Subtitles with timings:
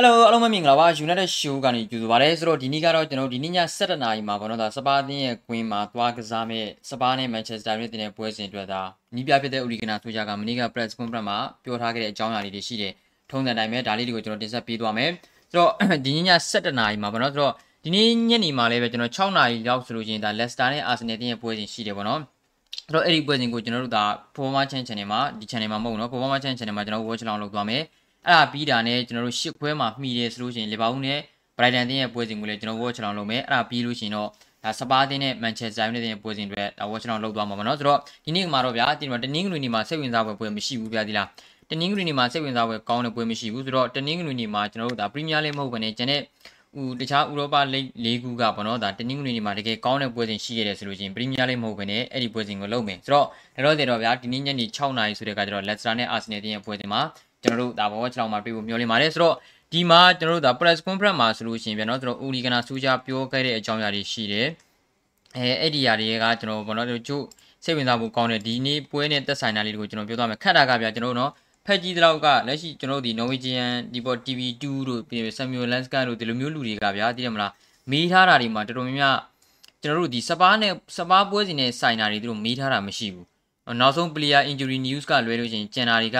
[0.00, 8.82] Hello အားလုံးမင်္ဂလာပါ United Show ကနေကြိုဆိုပါရစေဆိုတော့ဒီနေ့ကတော့ကျွန်တော်ဒီနေ့ည7:00နာရီမှာပေါ့နော်ဒါစပါးအသင်းရဲ့ကွင်းမှာသွားကစားမဲ့စပါးနဲ့ Manchester United နဲ့ပွဲစဉ်အတွက်ဒါ
[9.14, 12.92] နီးပြဖြစ်တဲ့ Uligana ဆိုကြကမနေ့က press conference မှာပြောထားခဲ့တဲ့အကြောင်းအရာလေးတွေရှိတယ်
[13.30, 15.10] ထုံးစံတိုင်းပဲဒါလေးတွေကိုကျွန်တော်တင်ဆက်ပေးသွားမယ်
[15.50, 15.70] ဆိုတော့
[16.06, 17.52] ဒီနေ့ည7:00နာရီမှာပေါ့နော်ဆိုတော့
[17.84, 22.20] ဒီနေ့ညနေမှာလည်းပဲကျွန်တော်6နာရီလောက်ဆိုလို့ချင်းဒါ Leicester နဲ့ Arsenal တင်းရဲ့ပွဲစဉ်ရှိတယ်ပေါ့နော်
[22.88, 24.04] အဲ့တော့အဲ့ဒီပွဲစဉ်ကိုကျွန်တော်တို့ဒါ
[24.34, 27.82] Performance Channel မှာဒီ channel မှာမဟုတ်ဘူးเนาะ Performance Channel မှာကျွန်တော် watch လောင်းလုပ်သွားမယ်
[28.27, 31.19] အဲ့ဒါပြီးတာနဲ့ကျွန်တော်တို့ရှစ်ခွဲမှာမှီတယ်ဆိုလို့ရှိရင်လီဗာပူးနဲ့
[31.57, 34.29] ဘရိုက်တန်တင်းရဲ့ပွဲစဉ်ကိုလည်းကျွန်တော်ဝေါ်ချလောင်လုပ်မယ်အဲ့ဒါပြီးလို့ရှိရင်တော့
[34.63, 41.27] ဒါစပါးတင်းနဲ့မန်ချက်စတာယူနိုက်တက်ရဲ့ပွဲစဉ်တွေဒါဝေါ်ချလောင်လုပ်သွားမှာပါနော်ဆိုတော့ဒီနေ့မှာတော့ဗျာဒီမှာတနင်္ဂနွေနေ့မှာစိတ်ဝင်စားပွဲပွဲမရှိဘူးဗျာဒီလား
[41.69, 46.21] တနင်္ဂနွေနေ့မှာစိတ်ဝင်စားပွဲကောင်းတဲ့ပွဲမရှိဘူးဆိုတော့တနင်္ဂနွေနေ့မှာကျွန်တော်တို့ဒါပရီးမီးယားလိမဟုတ်ဘဲနဲ့ကျန်တဲ့
[46.81, 57.01] ဥတခြားဥရောပလိဂ်၄ခုကပေါ့နော်ဒါတနင်္ဂနွေနေ့မှာတကယ်ကောင်းတဲ့ပွဲစဉ်ရှိရတယ်ဆိုလို့ချင်းပရီးမီးယားလိမ့်မဟုတ်ဘဲနဲ့အဲ့ဒီပွဲစဉ်ကိုလုပ်မယ်ဆိုတော့ဒါတော့တယ်တော့ဗျာဒီနေ့ညနေ6နာရီဆိုတဲ့ကကျတော့လက်စတာနဲ့အာဆင်နယ်တင်းရဲ့ပွဲစဉ်မှာ
[57.43, 59.35] ကျွန်တော်တို့ဒါဘောချလောင်မှာတွေ့ဖို့မျှော်လင့်ပါတယ်ဆိုတော့
[59.73, 64.47] ဒီမှာကျွန်တော်တို့ဒါ press conference မှာဆိုလို့ရှိရင်ဗျာနော်ကျွန်တော်ဦးလီကနာစူးကြပြောခဲ့တဲ့အကြောင်းအရာတွေရှိတယ်
[65.37, 67.23] အဲအဲ့ဒီຢာတွေကကျွန်တော်ဘောနော်တို့ကျို့
[67.63, 71.31] စိတ်ဝင်စားဖို့ကောင်းတဲ့ဒီနေ့ပွဲနဲ့သက်ဆိုင်တာလေးတွေကိုကျွန်တော်ပြောသွားမယ်ခက်တာကဗျာကျွန်တော်တို့နော်
[71.65, 77.51] ဖက်ကြီးတလောက်ကလက်ရှိကျွန်တော်တို့ဒီ Norwegian ဒီပေါ် TV2 တို့ပြီး Samuel Lanskan တို့ဒီလိုမျိုးလူတွေကဗျာသိတယ်မလား
[77.91, 79.17] မေးထားတာတွေမှာတော်တော်များများ
[79.83, 83.27] ကျွန်တော်တို့ဒီစပါးနဲ့စပါးပွဲစီနဲ့ဆိုင်တာတွေသူတို့မေးထားတာမရှိဘူး
[83.79, 86.19] နောက်ဆုံး player injury news ကလွဲလို့ချင်းကျန်တာတွေက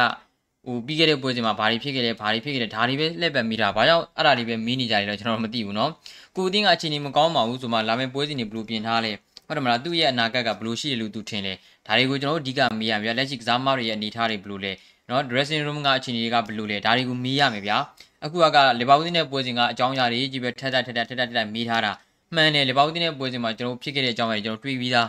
[0.67, 5.91] ဟိုပြီးခဲ့တဲ့ပွဲစဉ်မှာဘာတွေဖြစ်ခဲ့လဲဘာတွေဖြစ်ခဲ့လဲဒါတွေပဲလက်ပဲမိတာဘာကြောင့်အဲ့ဒါတွေပဲမီးနေကြတယ်တော့ကျွန်တော်မသိဘူးเนาะ
[6.37, 9.13] ကိုအတင်းကအခြေအနေမကောင်းပါဘူးဆိုမှလာမယ့်ပွဲစဉ်တွေဘယ်လိုပြင်ထားလဲ
[9.47, 11.53] ဟုတ်တယ်မလားသူ့ရဲ့အနာဂတ်ကဘယ်လိုရှိတယ်လို့သူထင်လဲ
[11.87, 14.73] ဒါတွေကိုကျွန်တော်တို့အဓိကမေးရမှာလက်ရှိကစားမတွေရဲ့အနေအထားတွေဘယ်လိုလဲ
[15.09, 17.79] เนาะ dressing room ကအခြေအနေတွေကဘယ်လိုလဲဒါတွေကိုမေးရမယ်ဗျာ
[18.25, 21.93] အခုကလီဗာပူးနဲ့ပွဲစဉ်ကအကြောင်းအရာတွေကြီးပဲထက်ထက်ထက်ထက်ထက်ထက်မေးထားတာ
[22.35, 25.09] မှန်တယ်လီဗာပူးနဲ့ပွဲစဉ်မှာကျွန်တော်ဖြစ်ခဲ့တဲ့အကြောင်းအရာတွေကျွန်တော်တွေးပြီးသား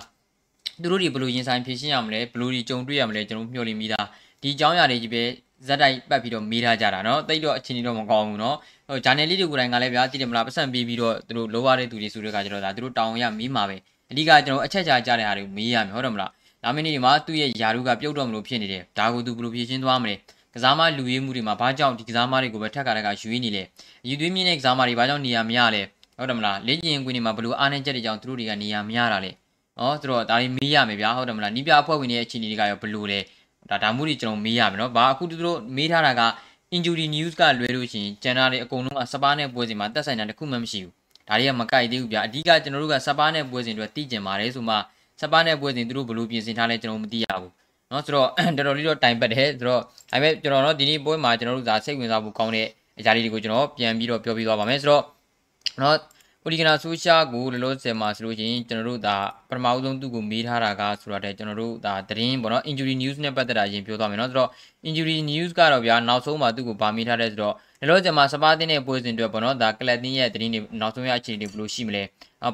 [0.82, 4.06] သူတို့တွေဘယ်လိုရင်ဆိုင်ဖြေရှင်းရမလဲဘယ်လိုတွေကြုံတွေ့ရမလဲကျွန်တော်မျှော်လင့်ပြီးသား
[4.42, 5.24] ဒီအကြောင်းအရာတွေကြီးပဲ
[5.68, 8.56] ဇက်တိုက်ပတ်ပြီးတော့မေးထားကြတာเนาะတိတ်တော့အချင်းကြီးတော့မကောင်းဘူးเนาะ
[8.90, 13.78] ဟိုဂျာနယ်လေးတွေကိုယ်တိုင်ကလည်းဗျာတည်တယ်မလားပတ်စံပေးပြီးတော့သူတို့လိုရတဲ့သူတွေဆိုတဲ့ကကျတော့ဒါသူတို့တောင်းရမေးမှာပဲ
[14.12, 16.32] အဓိကကျွန်တော်အချက်ချာကြတဲ့ဟာတွေကိုမေးရမယ်ဟုတ်တယ်မလား
[16.64, 20.16] ဒါမင်းဒီမှာသူ့ရဲ့ယာရုကပြုတ်တော့မလို့ဖြစ်နေတယ်ဒါကိုသူဘယ်လိုဖြေရှင်းသွားမလဲ
[20.56, 23.64] ကစားမလူရေးမှုတွေမှာဘာကြောင့်ဒီကစားမတွေကိုပဲထက်ကတက်ကရွေးနေလဲ
[24.06, 25.82] အယူသွေးမြင့်တဲ့ကစားမတွေဘာကြောင့်နေရာမရလဲ
[26.18, 29.32] ဟုတ်တယ်မလားလေ့ကျင့်ကွင်းတွေမှာဘယ်လိုအားနည်းချက်တွေကြောင့်သူတို့တွေကနေရာမရတာလဲ
[29.82, 33.20] ဩသူတို့ဒါတွေမေးရမယ်ဗျာဟုတ်တယ်မလားနီးပြအဖွဲ့ဝင်တွေရဲ့အခြေအနေတွေကရောဘယ်လိုလဲ
[33.70, 36.24] ဒါဒါမှုတွေကျွန်တော်မေးရမယ်နော်ဘာအခုသူတို့မေးထားတာက
[36.76, 40.94] injury news ကလွဲလို့ရှိရင်ကျန်တာတွေအကုန်လုံးကစပါးနဲ့ပွဲစဉ်မှာတက်ဆိုင်တာတခုမှမရှိဘူး
[41.28, 44.76] ဒါတွေကမကိုက်သေးဘူးဗျာအဓိကကျွန်တော်တို့ကစပါးနဲ့ပွဲစဉ်တွေသိကျင်ပါတယ်ဆိုမှ
[45.22, 47.52] စပါးနဲ့ပွဲစဉ်သူတို့ဘယ်လိုပြင်ဆင်ထားလဲကျွန်တော်မသိရဘူး
[47.90, 49.82] เนาะဆိုတော့တော်တော်လေးတော့တိုင်ပတ်တယ်ဆိုတော့
[50.12, 52.68] ဒါပေမဲ့ကျွန်တော်တို့ဒီနေ့ပွဲမှာကျွန်တော်တို့ဒါစိတ်ဝင်စားဖို့ကောင်းတဲ့
[53.00, 55.04] အရာလေးတွေကိုကျွန်တော်ပြန်ပြီးတော့ပြောပြသွားပါမယ်ဆိုတော့
[55.80, 55.96] เนาะ
[56.47, 59.17] ပိုလီကနာဆိုရှာကိုလောလောဆယ်မှာဆိုလို့ရှိရင်ကျွန်တော်တို့ဒါ
[59.49, 64.51] ပထမအဆုံးသူ့ကိုမေးထားတာကဆိုတော့တဲ့ကျွန်တော်တို့ဒါသတင်းပေါ့နော် injury news နဲ့ပတ်သက်တာအရင်ပြောသွားမယ်နော်ဆိုတော့
[64.89, 72.03] injury news ကတော့ဗျာနောက်ဆုံးမှာသူ့ကိုဗာမေးထားတဲ့ဆိုတော့လောလောဆယ်မှာစပါးတင်းရဲ့ပွဲစဉ်တွေပေါ့နော်ဒါကလပ်တင်းရဲ့သတင်းတွေနောက်ဆုံးရအခြေအနေတွေဘယ်လိုရှိမလဲ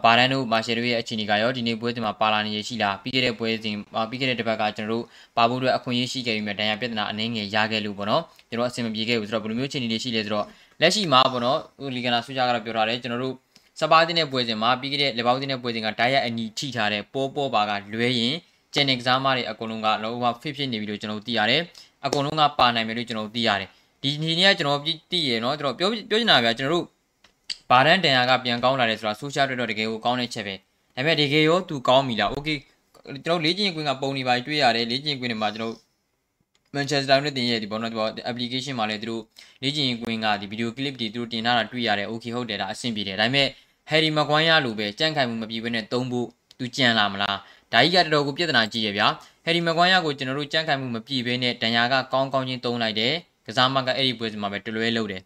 [0.05, 3.75] ဘာဒန်တို့မာရှယ်တို့ရဲ့အခြေအနေကရောဒီနေ့ပွဲစဉ်မှာပါလာနေရရှိလားပြီးခဲ့တဲ့ပွဲစဉ်
[4.11, 5.05] ပြီးခဲ့တဲ့တစ်ပတ်ကကျွန်တော်တို့
[5.37, 10.47] ပါဖို့အတွက်အခွင့်အရေးရှိခဲ့ပြီးမြဒဏ်ရာပြဿနာအနည်းငယ်ရခဲ့လို့ပေါ့နော်ကျွန်တော်အဆင်မပြေခဲ့ဘူးဆိုတော့ဘယ်လိုမျိုးအခြေအနေတွေရှိလဲဆိုတော့
[10.81, 11.59] လက်ရှိမှာပေါ့နော်
[11.95, 13.35] လီဂနာဆူဂျာကတော့ပြောထားတယ်ကျွန်တော်တို့
[13.79, 18.35] စပါးတင်တဲ့ပွဲစဉ်မှာပြီးခဲ့တဲ့လေပေါင်းတင်တဲ့ပွဲစဉ်ကဒိုင်ရိုက်အညီထိထားတဲ့ပေါ်ပေါ်ပါကလွဲရင်
[18.75, 21.63] ကျန်တဲ့ကစားမတွေအကုန်လုံးကလောဘဖိဖြစ်နေပြီလို့ကျွန်တော်သိရတယ်
[22.07, 23.69] အကုန်လုံးကပါနိုင်ပြီလို့ကျွန်တော်သိရတယ်
[24.03, 26.85] ဒီနေ့နေ့ကကျွန်တော်သိရနော်ကျွန်တော်ပြောပြောချင်တာဗျာကျွန်တော်တို့
[27.71, 30.61] ဘာဒန်တန်ယာကပြန်ကောင်းလာတယ်ဆိုတာ social media တော့တကယ်ကိုကောင်းတဲ့ချက်ပဲဒါ
[30.95, 32.59] ပေမဲ့တကယ်ရောသူကောင်းပြီလား okay
[33.25, 35.75] ကျွန်တော်လေ့ကျင့်ခွင့်ကပုံနေပါတွေ့ရတယ်လေ့ကျင့်ခွင့်တွေမှာကျွန်တော်
[36.75, 39.23] Manchester United ရဲ့ဒီဘောနော်ဒီဘော application မှာလည်းသူတို့
[39.63, 43.49] လေ့ကျင့်ကွင်းကဒီ video clip တွေသူတို့တင်ထားတာတွေ့ရတယ် okay ဟုတ်တယ်ဒါအဆင်ပြေတယ်ဒါပေမဲ့
[43.91, 46.27] Harry Maguire လိုပဲကြန့်ခိုင်မှုမပြေဘဲနဲ့သုံးဖို့
[46.59, 47.37] သူကြံလာမလား
[47.73, 49.07] ဒါကြီးကတော်တော်ကိုပြဿနာကြီးရဗျာ
[49.47, 53.15] Harry Maguire ကိုကျွန်တော်တို့ကြန့်ခိုင်မှုမပြေဘဲနဲ့ဒဏ်ရာကကောင်းကောင်းချင်းသုံးလိုက်တယ်
[53.47, 55.23] ကစားမကအဲ့ဒီပွဲစဉ်မှာပဲတလွဲလုပ်တယ်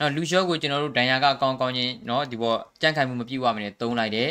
[0.00, 4.28] နော်လူရှော့ကိုကျွန်တော်တို့ဒဏ်ရာကကောင်းကောင်းချင်းနော်ဒီဘောကြန့်ခိုင်မှုမပြေဝမနဲ့သုံးလိုက်တယ်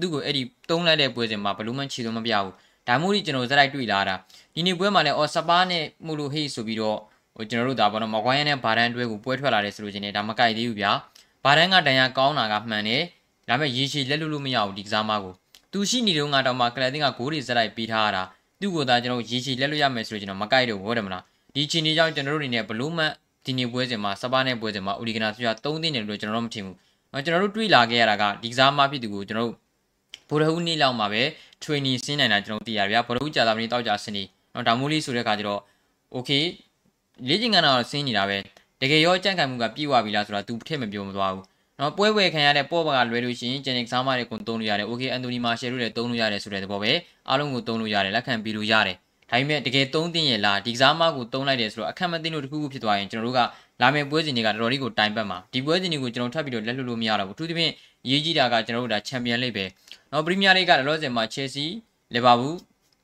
[0.00, 2.52] သူ့ကိုအဲ့ဒီသုံးလိုက်တဲ့ပွဲစဉ်မှာဘလို့မှချီလို့မပြဘူး
[2.88, 4.14] ဒါမှမဟုတ်ကျွန်တော်ဇက်လိုက်တွေ့လာတာ
[4.54, 6.98] ဒီနေ့ပွဲမှာလည်းအော်စပါးနဲ့မှုလို့ဟေးဆိုပြီးတော့
[7.36, 10.92] ဟိုကျွန်တော်တို့ဒါပေါ့နော်မကွိုင်းနဲ့ဘာဒန်တွဲကိုပွဲထွက်လာတယ်ဆိုလို့ချင်းဒါမကြိုက်သေးဘူးဗျာ
[11.44, 13.02] ဘာဒန်ကဒဏ်ရာကောင်းတာကမှန်တယ်
[13.48, 15.32] ဒါပေမဲ့ရေရှည်လက်လွတ်လို့မရဘူးဒီကစားမကို
[15.72, 18.22] သူရှိနေတော့ငါတော့မှကလပ်တင်ကဂိုးတွေဇက်လိုက်ပေးထားရတာ
[18.60, 21.22] သူ့ကိုသာကျွန်တော်ရေရှည်လက်လွတ်ရမယ်ဆိုတော့ကျွန်တော်မကြိုက်တော့ဘူးဟုတ်တယ်မလား
[21.54, 23.04] ဒီချင်းနေကြောင့်ကျွန်တော်တို့အနေနဲ့ဘလို့မှ
[23.44, 26.76] ဒီနေ့ပွဲစဉ်မှာစပါးနဲ့ပွဲစဉ်မှာအိုလီဂနာဆွေက3သိန်းတယ်လို့ကျွန်တော်တို့မထင်ဘူး
[27.24, 29.56] ကျွန်တော်တို့တွေးလာခဲ့ရတာကဒီကစားမဖြစ်သူကိုကျွန်တော်တို့
[30.30, 31.22] ဗိုလ်တဟူးနေ့လောက်မှာပဲ
[31.62, 34.24] training ဆင်းနိုင်တာကျွန်တော်သိရဗျာဗိုလ်တဟူးကြာတာမနေ့တောက်ကြဆင်းနေ
[34.54, 35.60] နော်ဒါမိုးလေးဆိုတဲ့အခါကျတော့
[36.16, 36.44] okay
[37.28, 38.36] လေ့ကျင့်ခန်းတော့ဆင်းနေတာပဲ
[38.80, 41.44] တကယ်ရောကြန့်ခိုင်မှုကပြည့်ဝပြီလားဆိုတာ तू ထည့်မပြောမသွားဘူး
[41.80, 46.92] နော်ပွဲပွဲခံရတဲ့ပေါ့ပါကလွယ်လို့ရှိရင်ဂျန်နစ်စားမတွေကိုသုံးလို့ရတယ်။ Okay အန်တိုနီမာရှယ်တို့လည်းသုံးလို့ရတယ်ဆိုတဲ့သဘောပဲ
[47.28, 48.96] အားလုံးကိုသုံးလို့ရတယ်လက်ခံပြီးလို့ရတယ်
[49.30, 53.40] ဒါပေမဲ့တကယ်သုံးသင့်ရဲ့လားဒီကစားမကိုသုံးလိုက်တယ်ဆိုတော့အခက်မသိလို့တခုခုဖြစ်သွားရင်ကျွန်တော်တို့က
[53.82, 57.72] လာမယ့်ပွဲစဉ်တွေကတော်တော်လေးကိုတိုင်ပတ်မှာဒီပွဲစဉ်တွေကိုကျွန်တော်ထပ်ပြီးတော့လက်လွတ်လို့မရတော့ဘူးအထူးသဖြင့်
[58.10, 59.64] ရေးကြီးတာကကျွန်တော်တို့ဒါချန်ပီယံလိပ်ပဲ
[60.12, 61.64] နော်ပရီးမီးယားလိဂ်ကလောလောဆယ်မှာချယ်ဆီ
[62.14, 62.56] လီဗာပူး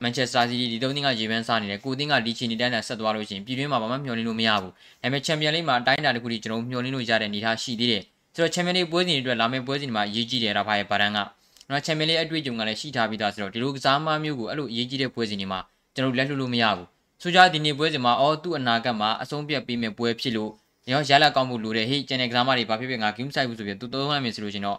[0.03, 8.03] မန်ချက်စတာစီးတီးဒီသုံးသင်းကရေပန်းစားနေတယ်ကိုတင်းကလီချီနီတန်းနဲ့ဆက်သွားလို့ရှိရင်ပြည်တွင်းမှာဘာမှမျှော်လင့်လို့မရဘူးဒါပေမဲ့ချန်ပီယံလိမှာအတိုင်းအတာတစ်ခုထိကျွန်တော်မျှော်လင့်လို့ရတဲ့အနေအထားရှိသေးတယ်
[8.35, 11.19] ဆိုတော့ချန်ပီယံလိပွဲစဉ်တွေအတွက်လာမယ့်ပွဲစဉ်တွေမှာအရေးကြီးတယ်ရာဖာရဲ့ဗာဒန်က
[11.71, 15.61] နော်ချန်ပီယံလိအတွေ့အကြုံကလည်းရှိထားပြီးသားဆိုတော့ဒီလိုကစားမမျိုးကိုအဲ့လိုအရေးကြီးတဲ့ပွဲစဉ်တွေမှာ
[15.95, 16.87] ကျွန်တော်လက်လွတ်လို့မရဘူး
[17.23, 20.51] ဆိုကြဒီနေ့ပွဲစဉ်မှာအော်သူ့အနာဂတ်မှာအဆုံးပြတ်ပေးမဲ့ပွဲဖြစ်လို့
[20.91, 24.79] ရောရလာကောင်းမှုလိုတယ်ဟေ့ကျန်တဲ့ကစားမတွေဘာဖြစ်ဖြစ်ငါဂိမ်းဆိုင်ဘူးဆိုပြီးသူသုံးရမယ်ဆိုလို့ရှင်တော့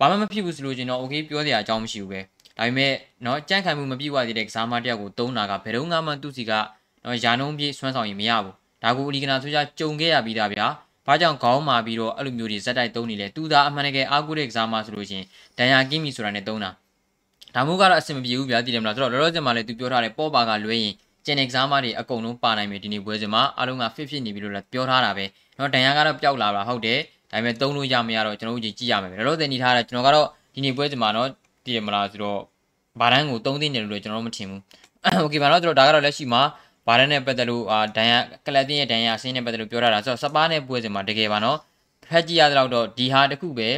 [0.00, 2.20] ဘာမှမဖြစ်ဘူးဆိုလို့ရှင်တော့โอเคပြောစရာအကြောင်းမရှိဘူးပဲ
[2.58, 2.92] ဒါပေမဲ့
[3.22, 6.52] เนาะကြန့်ခိုင်မှုမပြည့်ဝသေးတဲ့ကစားမတယောက်ကိုသုံးတာကဘယ်တော့မှသူ့စီက
[7.02, 10.66] เนาะယာနှုံးပြည့်ဆွမ်းဆောင်ရင်မရဘူးဒါကိုအလီကနာဆိုကြကြုံခဲ့ရပြီးသားဗျာ
[11.06, 15.22] ဘာကြောင့်ခေါင်းမာပြီးတော့အဲ့လိုမျိုးတွေဇက်တိုက်သုံးနေလဲသူသာအမှန်တကယ်အားကိုးတဲ့ကစားမဆိုလို့ရှင်
[15.58, 16.70] ဒန်ယာကင်းမီဆိုတာနဲ့သုံးတာ
[17.54, 20.94] ဒါမျိုးကတော့အဆင်မပြေဘူးဗျာသိတယ်မလားဆိုတော့လောလောဆယ်မှာလည်းသူပြောထားတယ်ပေါ်ပါကလွဲရင်
[21.24, 25.24] ကျန်တဲ့ကစားမတွေအကုန်လုံးပါနိုင်မယ်ဒီနေ့ပွဲစဉ်မှာအားလုံးက fit fit နေပြီလို့လည်းပြောထားတာပဲ
[25.56, 26.98] เนาะဒန်ယာကတော့ပျောက်လာတာဟုတ်တယ်
[27.30, 31.26] ဒါပေမဲ့သုံးလို့ရမရတော့ကျွန်တော်တို့ကြည့်ရမယ်လောလောဆယ်နေထားတာကျွန်တော်ကတော့ဒီနေ့ပွဲစဉ်မှာเนาะ
[31.64, 32.40] သိတယ်မလားဆိုတော့
[33.00, 34.60] ဘာတန်းကိုသုံးသိနေလို့ကျွန်တော်တို့မထင်ဘူး
[35.22, 36.42] โอเคပါတော့ကျွန်တော်ဒါကတော့လက်ရှိမှာ
[36.86, 41.58] ဘာတန်းနဲ့ပတ်သက်လို့အာဒန်ယာကလပ်တင်းရဲ့ဒန်ယာဆင်းနဲ့ပတ်သက်လို့ပြောထားတာဆိုတော့စပါးနဲ့ပွဲစဉ်မှာတကယ်ပါနော်
[42.08, 43.68] ဖက်ကြည့်ရတော့ဒီဟာတခုပဲ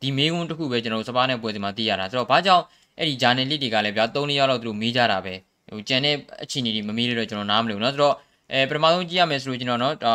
[0.00, 2.64] ဒီမေးခွန်းတခုပဲကျွန်တော်တို့စပါးနဲ့ပွဲစဉ်မှာသိရတာဆိုတော့ဘာကြောင့်
[2.98, 5.34] အဲ့ဒီဂျာနယ်လစ်တွေကလည်းဗျာ၃ရက်လောက်သူတို့မေးကြတာပဲ
[5.72, 8.14] ဟိုကျန်တဲ့အခြေအနေတွေမမေးလို့တော့ကျွန်တော်နားမလည်ဘူးเนาะဆိုတော့
[8.52, 10.14] အဲပထမဆုံးကြည့်ရမယ်ဆိုလို့ကျွန်တော်เนาะဒါ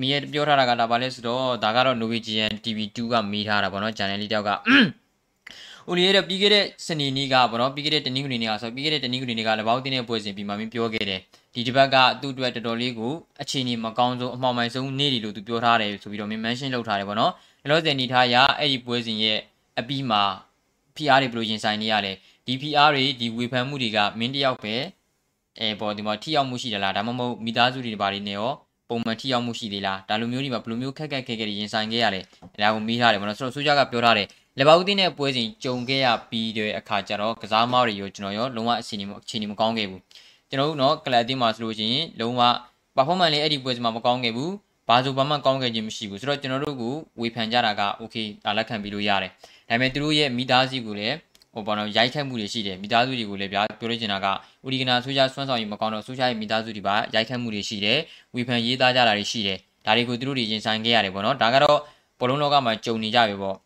[0.00, 4.50] မီးရပြောထားတာကဒါပါလဲဆိုတော့ဒါကတော့ Norwegian TV2 ကမေးထားတာဗောနော် channel လေးတယောက်က
[5.90, 11.20] ဦးလေးရပြီးခဲ့တဲ့စနေနေ့ကဗောနော်ပြီးခဲ့တဲ့တနင်္ဂနွေနေ့ကဆိုပြီးခဲ့တဲ့တနင်္ဂနွေနေ့ကလဘောက်တင်းတဲ့ပွဲစဉ်ပြီးမှမင်းပြောခဲ့တယ်
[11.54, 13.12] ဒီတစ်ပတ်ကသူ့အတွက်တော်တော်လေးကို
[13.42, 17.32] အခြေအနေမကောင်းဆုံးအမှောင်မိုင်ဆုံးနေ့တွေလို့သူပြောထားတယ်ဆိုပြီးတော့မင်း mention လုပ်ထားတယ်ဗောနော်
[17.62, 19.38] လောလောဆယ်နေထားရအဲ့ဒီပွဲစဉ်ရဲ့
[19.80, 20.22] အပြီးမှာ
[20.96, 22.12] PR တွေဘယ်လိုရင်ဆိုင်နေရလဲ
[22.46, 24.74] ဒီ PR တွေဒီဝေဖန်မှုတွေကမင်းတယောက်ပဲ
[25.60, 28.52] အဲပေါ်ဒီမှာထိရောက်မှုရှိတယ်လားဒါမှမဟုတ်မိသားစုတွေဘာတွေနဲ့ရော
[28.88, 32.20] ပုံမှန်ထိရောက်မှုရှိသေးလားဒါလိုမျိုးတွေမှာဘယ်လိုမျိုးခက်ခက်ခဲခဲတွေရင်ဆိုင်ခဲ့ရလဲ
[32.62, 34.28] ဒါကိုမေးထားတယ်ပေါ့နော်ဆိုတော့ဆိုကြကပြောထားတယ်
[34.58, 40.00] လက်ပါဦးတင်းတဲ့ပွဲစဉ်ကြုံခဲ့ရပြီးတဲ့အခါကျတော့ကစားမောက်တွေရောကျွန်တော်ရောလုံးဝအခြေအနေအခြေအနေမကောင်းခဲ့ဘူး
[40.50, 42.42] ကျွန်တော်တို့နော်ကလပ်အတင်းမှာဆိုလို့ရှိရင်လုံးဝ
[42.96, 44.52] performance လေးအဲ့ဒီပွဲစဉ်မှာမကောင်းခဲ့ဘူး
[44.88, 49.30] ဘာဆိုဘာမှကောင်းခဲ့ခြင်းမရှိဘူးဆိုတော့ကျွန်တော်တို့ကိုဝေဖန်ကြတာက okay ဒါလက်ခံပြီးလို့ရတယ်
[49.68, 51.16] ဒါပေမဲ့သူတို့ရဲ့မိသားစုကိုလည်း
[51.56, 54.26] ဟိုဘောနော်ရိုက်ခတ်မှုတွေရှိတယ်မိသားစုတွေကိုလည်းဗျာပြောလို့ချင်တာက
[54.66, 57.98] ဥဒီကနာဆိုကြဆွမ်းဆောင်ရင်မကောင်းတော့ဆိုကြရဲ့မိသားစုတွေပါရိုက်ခတ်မှုတွေရှိတယ်
[58.34, 61.78] ဝေဖန်ရေးသားကြတာတွေရှိတယ်ဒါတွေကိုသူတို့တွေရင်ဆိုင်ခဲ့ရတယ်ပေါ့နော်ဒါကတော့
[62.18, 63.56] ဘောလုံးလောကမှာကြုံနေကြပြီပေါ့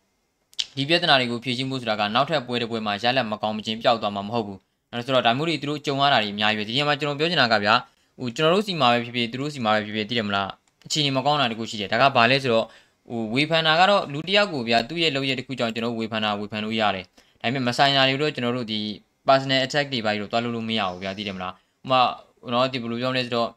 [0.77, 4.59] ဒီပြဿနာတွေကိုဖြေရှင်းမှုဆိုတာကနောက်ထပ်ပွဲတစ်ပွဲမှာရလက်မကောင်းမချင်းပျောက်သွားမှာမဟုတ်ဘူး
[4.93, 7.75] အဲဆိုတော့ဒါမျိုးတွေသူတို့ကြုံရတာတွေအများကြီးပဲဒီနေရာမှာကျွန်တော်ပြောချင်တာကဗျာ
[8.21, 10.49] ဟိုကျွန်တော်တို့စီမှာပဲဖြစ်ဖြစ်သူတို့စီမှာပဲဖြစ်ဖြစ်သိတယ်မလား
[10.87, 12.67] အခြေအနေမကောင်းတာတခုရှိတယ်ဒါကဘာလဲဆိုတော့
[13.11, 17.05] ဟိုဝေဖန်တာကတော့လူတစ်ယောက်ကိုဗျာသူ့ရဲ့လုပ်ရတဲ့ခုကြောင့်ကျွန်တော်ဝေဖန်တာဝေဖန်လို့ရတယ်
[17.42, 18.80] ဒါပေမဲ့မဆိုင်တာတွေတော့ကျွန်တော်တို့ဒီ
[19.28, 22.02] personal attack တွေပါပြီးတော့တွားလို့လို့မရဘူးဗျာသိတယ်မလားဟိုမှာ
[22.54, 23.50] တော့ဒီဘယ်လိုပြောလဲဆိုတော့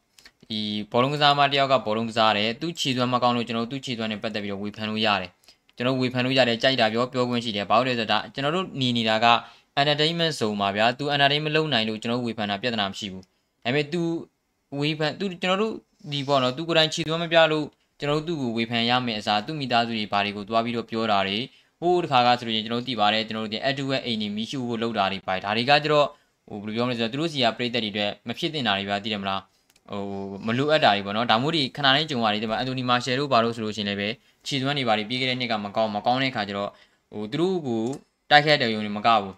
[0.50, 0.60] ဒီ
[0.92, 5.30] ဘောလုံးကစားမတယောက်ကဘောလုံးကစားတယ်သူခြေသွမ်းမကောင်းလို့ကျွန်တော်တို့သူ့ခြေသွမ်းနဲ့ပတ်သက်ပြီးတော့ဝေဖန်လို့ရတယ်
[5.76, 9.26] ကျွန်တော်ဝေဖန်လို့ရတယ်ကြိုက်တာပြောပြောခွင့်ရှိတယ်ဘာလို့လဲဆိုတော့ဒါကျွန်တော်တို့နေနေတာက
[9.80, 13.24] entertainment zone မှာဗျာ तू entertainment လုပ်နိုင်လို့ကျွန်တော်ဝေဖန်တာပြဿနာမရှိဘူး
[13.64, 14.00] ဒါပေမဲ့ तू
[14.78, 15.72] ဝေဖန် तू ကျွန်တော်တို့
[16.12, 17.66] ဒီပေါ့နော် तू ကိုယ်တိုင်ခြေသွမ်းမပြလို့
[18.00, 21.38] ကျွန်တော်တို့သူ့ကိုဝေဖန်ရမယ်အစားသူ့မိသားစုတွေဘာတွေကိုသွားပြီးတော့ပြောတာတွေ
[21.83, 26.07] ဟိုးတခါကဆိုရင်ကျွန်တော်တို့သိပါတယ်ကျွန်တော်တို့ဒီ add to ရဲ့အိမ်နေမီရှူဖို့လုပ်တာတွေပါတယ်ဒါတွေကကျတော့
[26.47, 29.41] ဟိုဘယ်လိုပြောမလဲဆိုတော့သူတို့စီကပြိသက်တွေအတွက်မဖြစ်တင်တာတွေဗျာသိတယ်မလား
[29.91, 30.01] ဟို
[30.47, 34.09] မလိုအပ်တာတွေပေါ့နော်ဒါမျိုးတွေခဏတိုင်းကြုံရတယ်ဒီမှာအန်တိုနီမာရှယ်တို့ဘာလို့ဆိုလို့ရှိရင်လည်းပဲ
[34.47, 36.69] ခြေသွမ်းတွေဘာတွေပြီးခဲ့တဲ့နှစ်ကမကောင်းမကောင်းတဲ့ခါကျတော့
[37.13, 37.83] ဟိုသူတို့ကို
[38.29, 39.33] တိုက်ခိုက်တယ်ယုံနေမကဘူး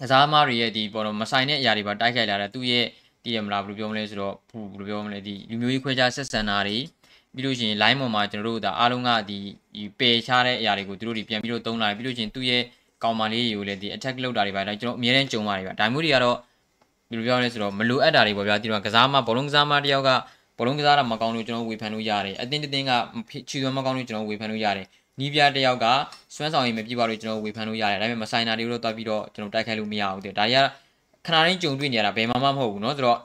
[0.00, 2.84] ကစားသမားတွေရဲ့ဒီပေါ်တော့မဆိုင်တဲ့အရာတွေပါတိုက်ခိုက်လာတယ်သူရဲ့
[3.24, 6.76] တည်ရမလားဘယ်လိုပြောမလဲဆိုတော့ဘယ်လိုပြောမလဲဒီလူမျိုးရေးခွဲခြားဆက်ဆံတာတွေ
[7.35, 9.37] ပြီးလို့ရှိရင် line ပေါ်မှာကျွန်တော်တို့ဒါအားလုံးကဒီ
[9.99, 12.61] ပယ်ချတဲ့အရာတွေကိုသူတို့တွေပြန်ပြီးတော့သုံးလာပြီးလို့ရှိရင်သူ့ရဲ့
[13.03, 16.37] ကောင်မလေးတွေကိုလည်းဒီ attack လုပ်တာတွေပါဒါကျွန်တော်အများနဲ့ကြုံပါတယ်ဗျဒါမျိုးတွေကတော့
[17.09, 20.09] ဘယ်လိုပြောလဲဆိုတော့မလိုအပ်တာတွေပေါ့ဗျာဒီတော့ကစားမဘောလုံးကစားမတယောက်က
[20.57, 22.91] ဘောလုံးကစားတာမကောင်းလို့ကျွန်တော်ဝေဖန်လို့ရတယ်အတင်းတင်းက
[23.49, 24.87] ချီသွမ်းမကောင်းလို့ကျွန်တော်ဝေဖန်လို့ရတယ်
[25.19, 25.85] နီးပြတယောက်က
[26.35, 30.67] စွမ်းဆောင်ရည်မပြည့်ပါလို့ကျွန်တော်ဝေဖန်လို့ရတယ်ဒါပေမဲ့မဆိုင်တာတွေတော့တွားပြီးတော့ကျွန်တော်တိုက်ခိုက်လို့မရဘူးတဲ့ဒါကြီးက
[31.25, 33.17] ခဏတိုင်းကြုံတွေ့နေရတာဘယ်မှမဟုတ်ဘူးเนาะဆိုတော့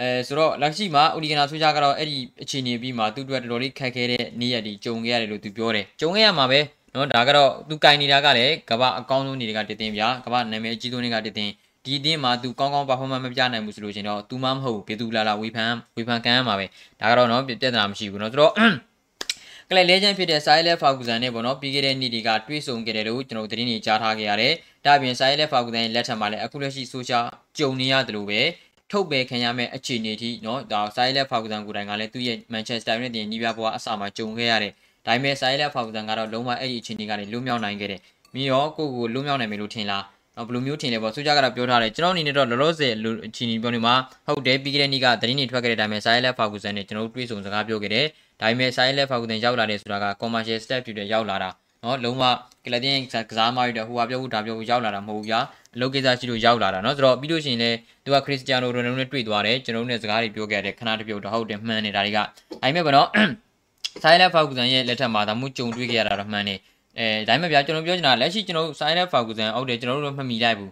[0.00, 6.60] အဲဆိုတော့လက်ရှိမှာအိုလီဂနာဆိုကြကတော့အဲ့ဒီအခြေအနေပြီးမှာသူ့အတွက်တော်တော်လေးခက်ခဲတဲ့နေ့ရက်တွေကြုံခဲ့ရတယ်လို့သူပြောတယ်ကြုံခဲ့ရမှာပဲ
[6.94, 11.50] နော်ဒါကတော့သူကင်နေတာကလည်းကမ္ဘာအကောင်းဆုံးနေတွေကတည်တင်ပြကမ္ဘာနာမည်အကြီးဆုံးတွေကတည်တင်
[11.84, 16.66] ဒီအတင်းမှာသူကောင်းကောင်း performance မပြနိုင်ဘူးဆိုလို့ရှင်တော့သူမှမဟုတ်ဘူးဘေသူလာလာဝေဖန်ဝေဖန်ခံရမှာပဲ
[17.00, 18.52] ဒါကတော့နော်ပြဿနာမရှိဘူးနော်ဆိုတော့
[19.68, 24.52] ကလဲလဲချင်းဖြစ်တဲ့ Silent Ferguson နဲ့ပေါ့နော်ပြီးခဲ့တဲ့နေ့တွေကတွေးဆုံခဲ့တယ်လို့ကျွန်တော်သတင်းတွေကြားထားခဲ့ရတယ်။
[24.84, 27.24] ဒါ့အပြင် Silent Ferguson လက်ထံမှာလည်းအခုလက်ရှိ social
[27.58, 28.40] ကြုံနေရတယ်လို့ပဲ
[28.91, 34.73] ထုတ်ပယ်ခံရမယ့်အခြေအနေထိเนาะဒါ Silent Ferguson ကိုယ်တိုင်ကလည်းသူ့ရဲ့ Manchester United ညီပြဘွားအစမှာကြုံခဲ့ရတယ်။
[35.05, 38.01] ဒါပေမဲ့ Silent Ferguson ကတော့လုံးဝအဲ့ဒီအခြေအနေကနေလွတ်မြောက်နိုင်ခဲ့တယ်။
[38.33, 40.03] မင်းရောကိုကိုလွတ်မြောက်နိုင်မယ်လို့ထင်လား
[40.37, 42.93] နော်ဘယ်လိုမျိုးထင်လဲပေါ့ဆိုကြကတော့ပြောထားတယ်ကျွန်တော်အနေနဲ့တော့လောလောဆယ်
[43.27, 43.95] အချီနီပြောနေမှာ
[44.27, 48.05] ဟုတ်တယ်ပြီးခဲ့တဲ့နေ့ကသတင်းတွေထွက်ခဲ့တဲ့အတိုင်းပဲ Silent Ferguson နဲ့ကျွန်တော်တို့တွေ့ဆုံစကားပြောခဲ့တယ်
[48.41, 51.49] ဒါပေမဲ့ Silent Ferguson ရောက်လာတယ်ဆိုတာက commercial step ဖြစ်တဲ့ရောက်လာတာ
[51.83, 52.23] နော်လုံးဝ
[52.65, 52.97] ကလတင်
[53.29, 55.39] ကစားမရတဲ့ဟိုဟာပြောဘူးဒါပြောဘူးရောက်လာတာမဟုတ်ဘူးဗျာ
[55.75, 62.23] အလုပ်ကိစ္စရှိလို့ရောက်လာတာเนาะဆိုတော့ပြီးလို့ရှိရင်လည်းသူကခရစ္စတီယာနိုရိုနယ်ဒိုနဲ့တွေ့သွားတယ်ကျွန်တော်တို့နဲ့စကားတွေပြောခဲ့တယ်ခဏတပြုတ်တော့ဟုတ်တယ်မှန်တယ်ဒါတွေကဒါ
[62.61, 63.07] ပေမဲ့ဗောနော်
[64.03, 66.59] ဆိုင်လက်ဖောက်ကူဆန်ရဲ့လက်ထက်မှာဒါမှကြုံတွေ့ခဲ့ရတာတော့မှန်တယ်
[66.97, 70.71] အဲဒါပေမဲ့ဗျာကျွန်တော်ပြောချင်တာလက်ရှိကျွန်တော်ဆိုင်လက်ဖောက်ကူဆန်ဟုတ်တယ်ကျွန်တော်တို့မှတ်မိလိုက်ဘူး